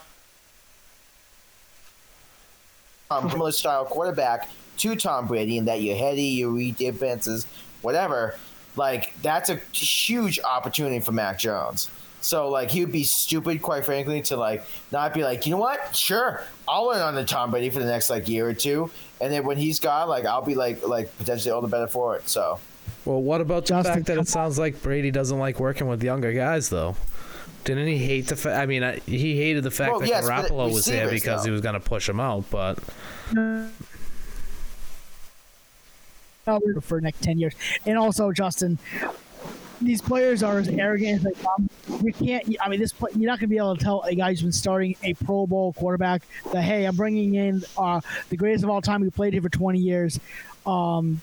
[3.11, 7.45] um, similar style quarterback to Tom Brady, and that you're heady, you read defenses,
[7.82, 8.36] whatever.
[8.76, 11.89] Like that's a huge opportunity for Mac Jones.
[12.22, 15.57] So like he would be stupid, quite frankly, to like not be like, you know
[15.60, 15.95] what?
[15.95, 18.89] Sure, I'll learn under Tom Brady for the next like year or two,
[19.22, 22.15] and then when he's gone, like I'll be like like potentially all the better for
[22.15, 22.27] it.
[22.27, 22.60] So
[23.06, 26.02] Well, what about the Justin, fact that it sounds like Brady doesn't like working with
[26.03, 26.95] younger guys, though?
[27.64, 28.57] Didn't he hate the fact?
[28.57, 31.41] I mean, I, he hated the fact Well, that yes, but Garoppolo was there because
[31.43, 31.45] though.
[31.47, 32.45] he was going to push him out.
[32.49, 32.80] But
[36.46, 37.54] for the next 10 years.
[37.86, 38.78] And also, Justin,
[39.82, 41.70] these players are as arrogant as they come.
[42.04, 44.16] You can't, I mean, this play, you're not going to be able to tell a
[44.16, 48.38] guy who's been starting a Pro Bowl quarterback that, hey, I'm bringing in uh, the
[48.38, 50.20] greatest of all time who played here for 20 years.
[50.66, 51.22] Um,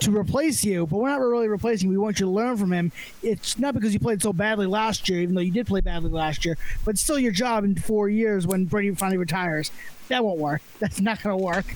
[0.00, 1.88] to replace you, but we're not really replacing.
[1.88, 2.90] We want you to learn from him.
[3.22, 6.10] It's not because you played so badly last year, even though you did play badly
[6.10, 9.70] last year, but still your job in four years when Brady finally retires.
[10.08, 10.62] That won't work.
[10.80, 11.66] That's not going to work.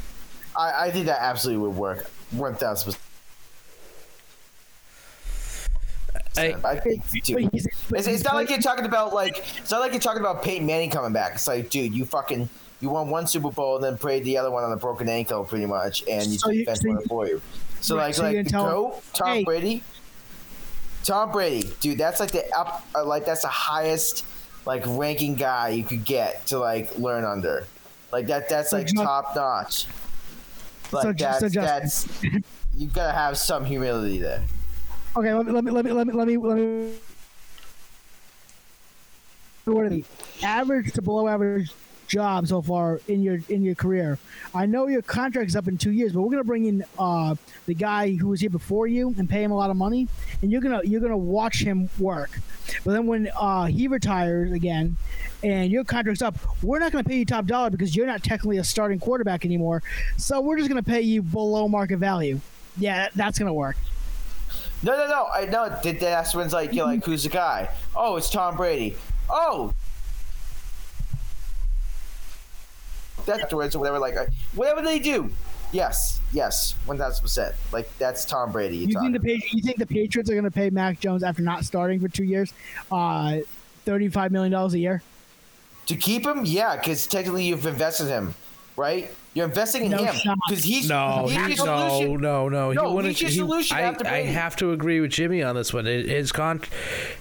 [0.56, 2.96] I, I think that absolutely would work, one thousand
[6.36, 6.64] I, percent.
[6.64, 7.34] I think too.
[7.34, 10.00] But he's- but It's, it's not like you're talking about like it's not like you're
[10.00, 11.34] talking about Peyton Manning coming back.
[11.34, 12.48] It's like, dude, you fucking
[12.80, 15.44] you won one Super Bowl and then played the other one on a broken ankle,
[15.44, 17.42] pretty much, and you So you- defense so won you- it for you.
[17.80, 19.44] So Right, like so you're like gonna tell- go Tom Hey.
[19.44, 19.82] Brady.
[21.02, 24.24] Tom Brady, dude, that's like the up uh, like that's the highest
[24.66, 27.66] like ranking guy you could get to like learn under.
[28.12, 29.86] Like that that's like top notch.
[30.92, 32.42] Like So that's so Justin- that's
[32.76, 34.42] you gotta have some humility there.
[35.16, 36.92] Okay, let me let me let me let me let me let me.
[39.64, 40.04] What are the
[40.42, 41.70] average to below average
[42.10, 44.18] job so far in your in your career?
[44.54, 47.36] I know your contract is up in two years, but we're gonna bring in uh,
[47.66, 50.08] the guy who was here before you and pay him a lot of money,
[50.42, 52.30] and you're gonna you're gonna watch him work.
[52.84, 54.96] But then when uh, he retires again,
[55.42, 58.58] and your contract's up, we're not gonna pay you top dollar because you're not technically
[58.58, 59.82] a starting quarterback anymore.
[60.18, 62.40] So we're just gonna pay you below market value.
[62.76, 63.76] Yeah, that, that's gonna work.
[64.82, 65.28] No, no, no.
[65.32, 65.68] I know.
[65.68, 67.68] That that's when it's like you're like, who's the guy?
[67.94, 68.96] Oh, it's Tom Brady.
[69.28, 69.72] Oh,
[73.26, 73.98] that's afterwards or whatever.
[73.98, 74.16] Like
[74.54, 75.30] whatever they do.
[75.72, 77.54] Yes, yes, one thousand percent.
[77.72, 78.78] Like that's Tom Brady.
[78.78, 81.42] You think the Pa- you think the Patriots are going to pay Mac Jones after
[81.42, 82.52] not starting for two years,
[82.90, 83.38] uh,
[83.84, 85.02] thirty-five million dollars a year?
[85.86, 86.44] to keep him?
[86.44, 88.34] Yeah, because technically you've invested him,
[88.76, 89.10] right?
[89.32, 92.72] You're investing in No him because he's no, he's he, your no, no, no.
[92.72, 93.16] No, he wouldn't.
[93.16, 94.28] he's your he- solution I, after I Brady.
[94.32, 95.84] have to agree with Jimmy on this one.
[95.84, 96.60] His con,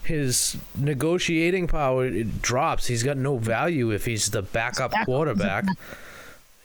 [0.04, 2.88] his negotiating power it drops.
[2.88, 5.06] He's got no value if he's the backup Backup.
[5.06, 5.66] quarterback.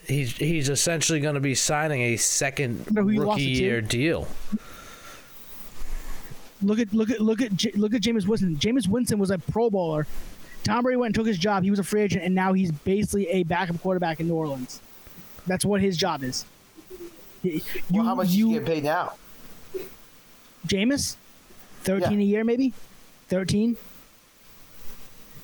[0.07, 3.83] He's he's essentially going to be signing a second know who you lost rookie year
[3.83, 4.27] deal.
[6.63, 8.57] Look at look at look at look at Jameis Winston.
[8.57, 10.07] Jameis Winston was a Pro Bowler.
[10.63, 11.63] Tom Brady went and took his job.
[11.65, 14.81] He was a free agent, and now he's basically a backup quarterback in New Orleans.
[15.47, 16.45] That's what his job is.
[17.43, 17.61] You,
[17.91, 19.15] Well, how much you, you get paid now?
[20.67, 21.17] Jameis,
[21.83, 22.25] thirteen Yeah.
[22.27, 22.73] a year, maybe
[23.29, 23.77] thirteen.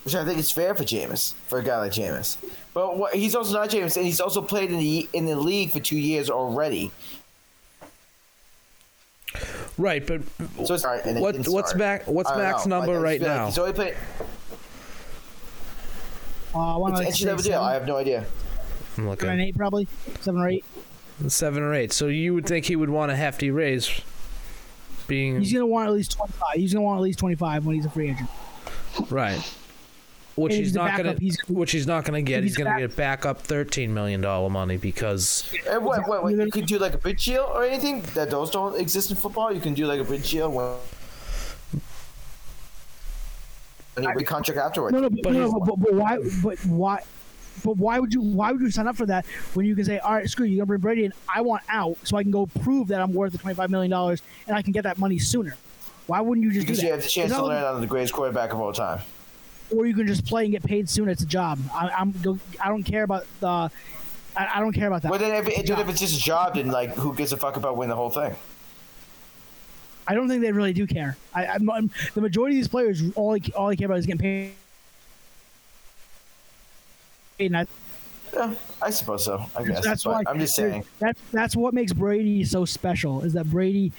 [0.05, 2.39] Which I think is fair for Jameis, for a guy like Jameis.
[2.73, 5.73] But what, he's also not Jameis, and he's also played in the in the league
[5.73, 6.91] for two years already.
[9.77, 10.23] Right, but
[10.65, 11.05] So it's all right.
[11.21, 11.77] What what's start.
[11.77, 12.79] Mac what's I don't Mac's know.
[12.79, 13.47] number Like, I right feel like now?
[13.47, 13.95] He's only played.
[16.55, 17.61] Uh, I want It's to NCAA deal.
[17.61, 18.25] I have no idea.
[19.01, 19.89] I'm seven looking and eight, probably
[20.21, 20.65] seven or eight.
[21.29, 21.93] seven or eight.
[21.93, 23.91] So you would think he would want a hefty raise,
[25.07, 26.55] being He's gonna want at least twenty-five.
[26.55, 28.29] He's gonna want at least twenty-five when he's a free agent.
[29.11, 29.41] right.
[30.37, 31.21] Which he's he's the not gonna, backup.
[31.21, 32.43] He's- which he's not gonna get.
[32.43, 36.23] He's he's gonna back- get back up thirteen million dollar money because And what, what,
[36.23, 39.17] what, you can do like a bridge deal or anything that those don't exist in
[39.17, 39.53] football.
[39.53, 40.77] You can do like a bridge deal when.
[43.97, 44.95] And you recontract afterwards.
[44.95, 46.19] No, no, but, But no, no, but, but why?
[46.43, 47.03] But why?
[47.63, 48.21] But why would you?
[48.21, 50.57] Why would you sign up for that when you can say, "All right, screw you,
[50.57, 51.13] you're gonna bring Brady in.
[51.33, 54.23] I want out, so I can go prove that I'm worth the twenty-five million dollars,
[54.47, 55.57] and I can get that money sooner."
[56.07, 56.87] Why wouldn't you just Because do that?
[56.89, 59.01] you have the chance to learn under the greatest quarterback of all time.
[59.77, 61.13] or you can just play and get paid sooner.
[61.13, 61.59] It's a job.
[61.73, 62.13] I, I'm.
[62.61, 63.47] I don't care about the.
[63.47, 63.71] I,
[64.37, 65.11] I don't care about that.
[65.11, 67.33] But then if, It's it, then if it's just a job, then like who gives
[67.33, 68.35] a fuck about winning the whole thing?
[70.07, 71.17] I don't think they really do care.
[71.35, 74.07] I, I'm, I'm- the majority of these players, all they, all they care about is
[74.07, 74.53] getting paid.
[77.47, 77.69] And that,
[78.35, 79.45] Yeah, I suppose so.
[79.57, 79.83] I guess.
[79.85, 80.85] that's why I'm just saying.
[80.99, 83.23] That's that's what makes Brady so special.
[83.23, 83.93] Is that Brady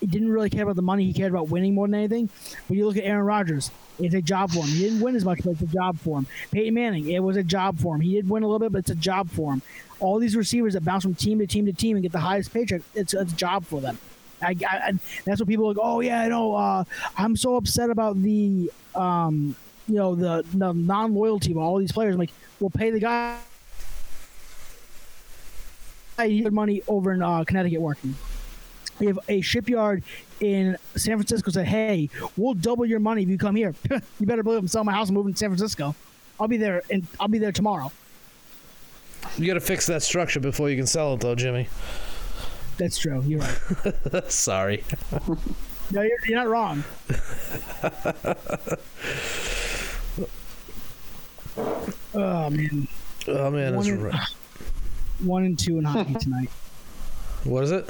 [0.00, 1.04] he didn't really care about the money.
[1.04, 2.30] He cared about winning more than anything.
[2.68, 4.68] When you look at Aaron Rodgers, it's a job for him.
[4.70, 6.26] He didn't win as much, but it's a job for him.
[6.50, 8.00] Peyton Manning, it was a job for him.
[8.00, 9.60] He did win a little bit, but it's a job for him.
[9.98, 12.50] All these receivers that bounce from team to team to team and get the highest
[12.54, 13.98] paycheck, it's, it's a job for them.
[14.42, 14.92] I, I, I-
[15.26, 15.78] that's what people are like.
[15.82, 16.54] Oh yeah, I know.
[16.54, 16.84] Uh,
[17.18, 19.54] I'm so upset about the, um,
[19.90, 22.14] you know, the, the non loyalty of all these players.
[22.14, 22.30] I'm like,
[22.60, 23.38] we'll pay the guy.
[26.16, 28.14] I need money over in uh, Connecticut working.
[29.00, 30.04] We have a shipyard
[30.40, 33.74] in San Francisco said, "Hey, we'll double your money if you come here.
[34.20, 35.94] you better believe I'm selling my house and moving to San Francisco.
[36.38, 37.90] I'll be there, and I'll be there tomorrow."
[39.38, 41.68] You got to fix that structure before you can sell it, though, Jimmy.
[42.76, 43.22] That's true.
[43.26, 44.28] You're right.
[44.30, 44.84] Sorry.
[45.90, 46.84] No, you're, you're not wrong.
[52.14, 52.88] oh man,
[53.28, 54.28] Oh man, One in- right.
[55.20, 56.50] one and two in hockey tonight.
[57.44, 57.88] What is it?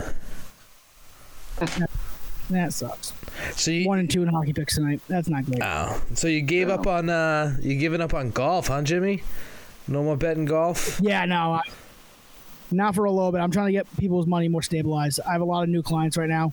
[2.51, 3.13] That sucks.
[3.55, 5.01] So you, One and two in hockey picks tonight.
[5.09, 5.63] That's not great.
[5.63, 9.23] oh, so you gave up on uh, you giving up on golf, huh, Jimmy?
[9.87, 11.01] No more betting golf.
[11.01, 11.63] Yeah, no, I,
[12.71, 13.41] not for a little bit.
[13.41, 15.21] I'm trying to get people's money more stabilized.
[15.27, 16.53] I have a lot of new clients right now,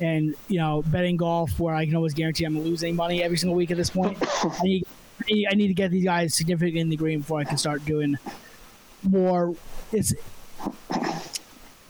[0.00, 3.54] and you know, betting golf where I can always guarantee I'm losing money every single
[3.56, 4.18] week at this point.
[4.44, 4.86] I need,
[5.20, 7.58] I need, I need to get these guys significantly in the green before I can
[7.58, 8.16] start doing
[9.02, 9.54] more.
[9.92, 10.14] It's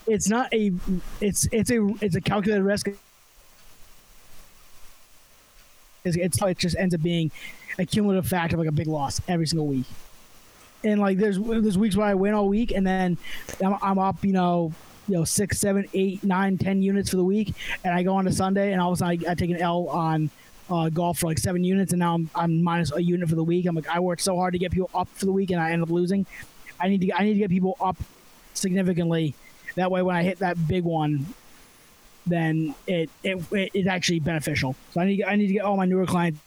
[0.07, 0.73] it's not a
[1.21, 2.89] it's it's a it's a calculated risk.
[6.05, 7.31] It's, it's it just ends up being
[7.79, 9.87] a cumulative fact of like a big loss every single week
[10.85, 13.19] and like there's there's weeks where I win all week, and then
[13.65, 14.73] I'm, I'm up, you know,
[15.09, 18.25] you know, six, seven, eight, nine, ten units for the week, and I go on
[18.27, 20.31] to Sunday, and all of a sudden I, I take an L on
[20.71, 23.45] uh, golf for like seven units, and now I'm, I'm minus a unit for the
[23.45, 23.67] week.
[23.67, 25.73] I'm like, I worked so hard to get people up for the week, and I
[25.73, 26.27] end up losing.
[26.81, 27.97] I need to I need to get people up
[28.55, 29.35] significantly.
[29.75, 31.27] That way, when I hit that big one,
[32.27, 34.77] then it it, it it's actually beneficial.
[34.93, 36.41] So I need I need to get all my newer clients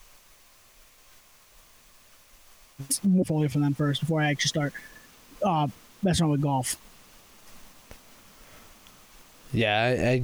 [3.00, 4.74] portfolio from them first before I actually start
[5.44, 5.68] uh,
[6.02, 6.78] messing around with golf.
[9.54, 10.24] Yeah, I I,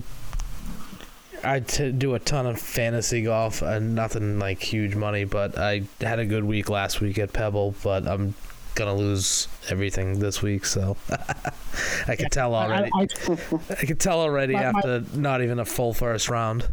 [1.48, 5.84] I t- do a ton of fantasy golf and nothing like huge money, but I
[6.02, 8.34] had a good week last week at Pebble, but I'm
[8.76, 10.98] gonna lose everything this week, so
[12.08, 12.92] I can tell already.
[12.94, 13.38] I, I,
[13.70, 16.68] I, can tell already My- my- after not even a full first round.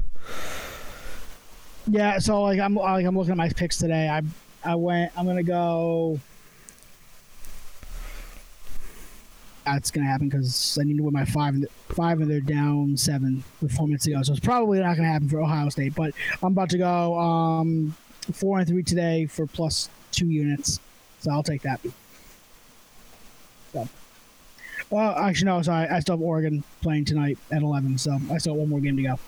[1.87, 4.09] yeah, so like I'm like I'm looking at my picks today.
[4.09, 4.23] I
[4.65, 5.13] I went.
[5.17, 6.19] I'm gonna go.
[9.65, 12.97] That's gonna happen because I need to win my five and five, and they're down
[12.97, 14.23] seven with four minutes to go.
[14.23, 15.95] So it's probably not gonna happen for Ohio State.
[15.95, 16.12] But
[16.43, 17.95] I'm about to go um,
[18.32, 20.81] four and three today for plus two units.
[21.20, 21.81] So I'll take that.
[23.73, 23.89] So,
[24.91, 25.89] well, actually no, sorry.
[25.89, 28.97] I still have Oregon playing tonight at 11, so I still have one more game
[28.99, 29.19] to go.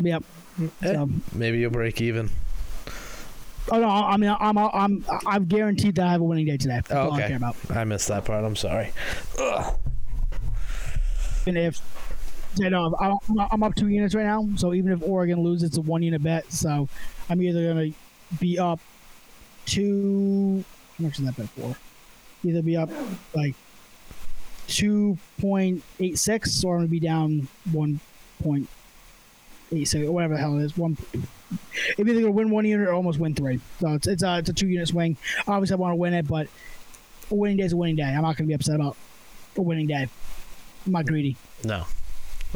[0.00, 0.24] Yep.
[0.62, 2.30] Eh, So, maybe you'll break even.
[3.70, 6.76] Oh no, I mean I'm I'm I'm guaranteed that I have a winning day today.
[6.76, 7.28] That's Oh, all I okay.
[7.28, 7.56] care about.
[7.70, 8.44] I missed that part.
[8.44, 8.92] I'm sorry.
[9.38, 9.76] Ugh.
[11.46, 11.80] And if
[12.56, 13.18] you know, I'm,
[13.52, 16.22] I'm up two units right now, so even if Oregon loses, it's a one unit
[16.22, 16.50] bet.
[16.52, 16.88] So
[17.30, 17.90] I'm either gonna
[18.40, 18.80] be up
[19.66, 20.64] two.
[20.98, 21.76] How much is that bet for?
[22.44, 22.90] Either be up
[23.34, 23.54] like
[24.66, 28.00] two point eight six, or I'm gonna be down one
[28.42, 28.68] point
[29.72, 30.76] eight six, or whatever the hell it is.
[30.76, 30.96] One.
[31.50, 34.48] If either gonna win one unit or almost win three, so it's it's a it's
[34.48, 35.16] a two unit swing.
[35.46, 36.48] Obviously, I want to win it, but
[37.30, 38.04] a winning day is a winning day.
[38.04, 38.96] I'm not gonna be upset about
[39.56, 40.08] a winning day.
[40.86, 41.36] I'm not greedy.
[41.64, 41.84] No,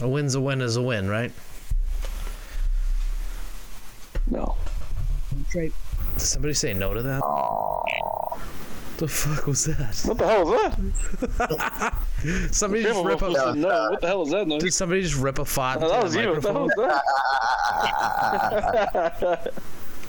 [0.00, 1.32] a win's a win is a win, right?
[4.30, 4.56] No.
[5.48, 5.72] Straight.
[6.14, 7.22] Did somebody say no to that?
[9.02, 10.00] What the fuck was that?
[10.04, 10.76] What the hell was
[11.38, 11.94] that?
[12.54, 13.30] Somebody just rip a.
[13.56, 13.90] no.
[13.90, 14.62] What the hell is that noise?
[14.62, 16.30] Did somebody just rip a fart Oh, that was you.
[16.30, 16.74] What the hell was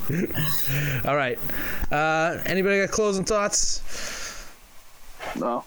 [0.05, 1.05] that?
[1.07, 1.39] All right.
[1.91, 3.81] Uh, anybody got closing thoughts?
[5.39, 5.63] No.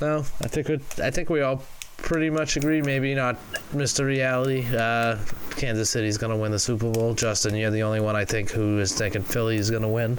[0.00, 1.64] No, I think we I think we all
[1.96, 2.80] pretty much agree.
[2.80, 3.38] Maybe not
[3.74, 4.06] Mr.
[4.06, 4.64] Reality.
[4.72, 5.18] Uh,
[5.56, 7.12] Kansas City's gonna win the Super Bowl.
[7.14, 10.16] Justin, you're the only one I think who is thinking Philly is gonna win.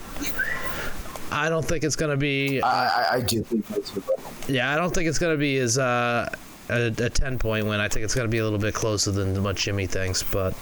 [1.33, 2.61] I don't think it's gonna be.
[2.61, 5.77] I, I, I do think that's what Yeah, I don't think it's gonna be as
[5.77, 6.29] uh,
[6.69, 7.79] a, a ten point win.
[7.79, 10.21] I think it's gonna be a little bit closer than what Jimmy thinks.
[10.21, 10.53] But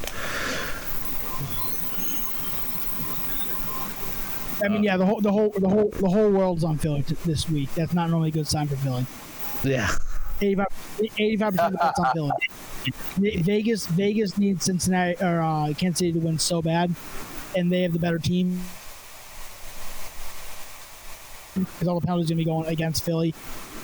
[4.64, 7.15] I mean, yeah, the whole, the whole, the whole, the whole world's on Philly t-
[7.26, 7.73] this week.
[7.76, 9.06] That's not normally a good sign for Philly.
[9.64, 9.91] yeah,
[10.41, 12.31] 85 percent of the bets on Philly.
[13.41, 16.93] Vegas, Vegas needs Cincinnati or uh, Kansas City to win so bad,
[17.57, 18.61] and they have the better team.
[21.56, 23.34] Because all the penalties are gonna be going against Philly,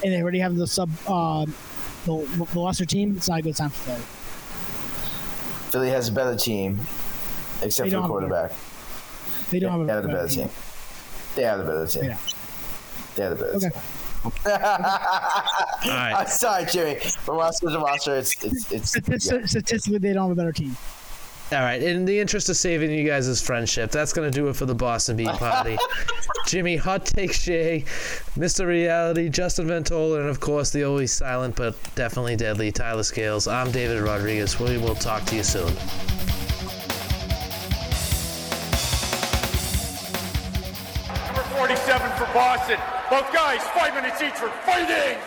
[0.03, 1.45] and they already have the sub uh,
[2.05, 3.15] the, the lesser team.
[3.17, 4.01] It's not a good time for Philly.
[5.71, 6.79] Philly has a better team,
[7.61, 8.51] except for the don't a quarterback.
[9.51, 10.49] They don't They have have a the better team.
[11.35, 12.03] They have the better team.
[12.05, 12.17] Yeah.
[13.15, 13.69] They have the better Okay.
[13.69, 13.81] team.
[14.25, 16.13] All right.
[16.17, 16.99] I'm sorry, Jimmy.
[17.25, 18.89] But roster to roster, it's it's it's.
[18.91, 19.45] Statistic, yeah.
[19.45, 20.75] Statistically, they don't have a better team.
[21.49, 21.81] All right.
[21.81, 24.75] In the interest of saving you guys' friendship, that's going to do it for the
[24.75, 25.77] Boston Beat Party.
[26.47, 27.85] Jimmy, Hot Take Shay,
[28.35, 28.67] Mr.
[28.67, 33.47] Reality, Justin Ventola, and of course the always silent but definitely deadly Tyler Scales.
[33.47, 34.59] I'm David Rodriguez.
[34.59, 35.73] We will talk to you soon.
[41.27, 42.77] Number 47 for Boston.
[43.09, 45.17] Both guys, five minutes each for fighting.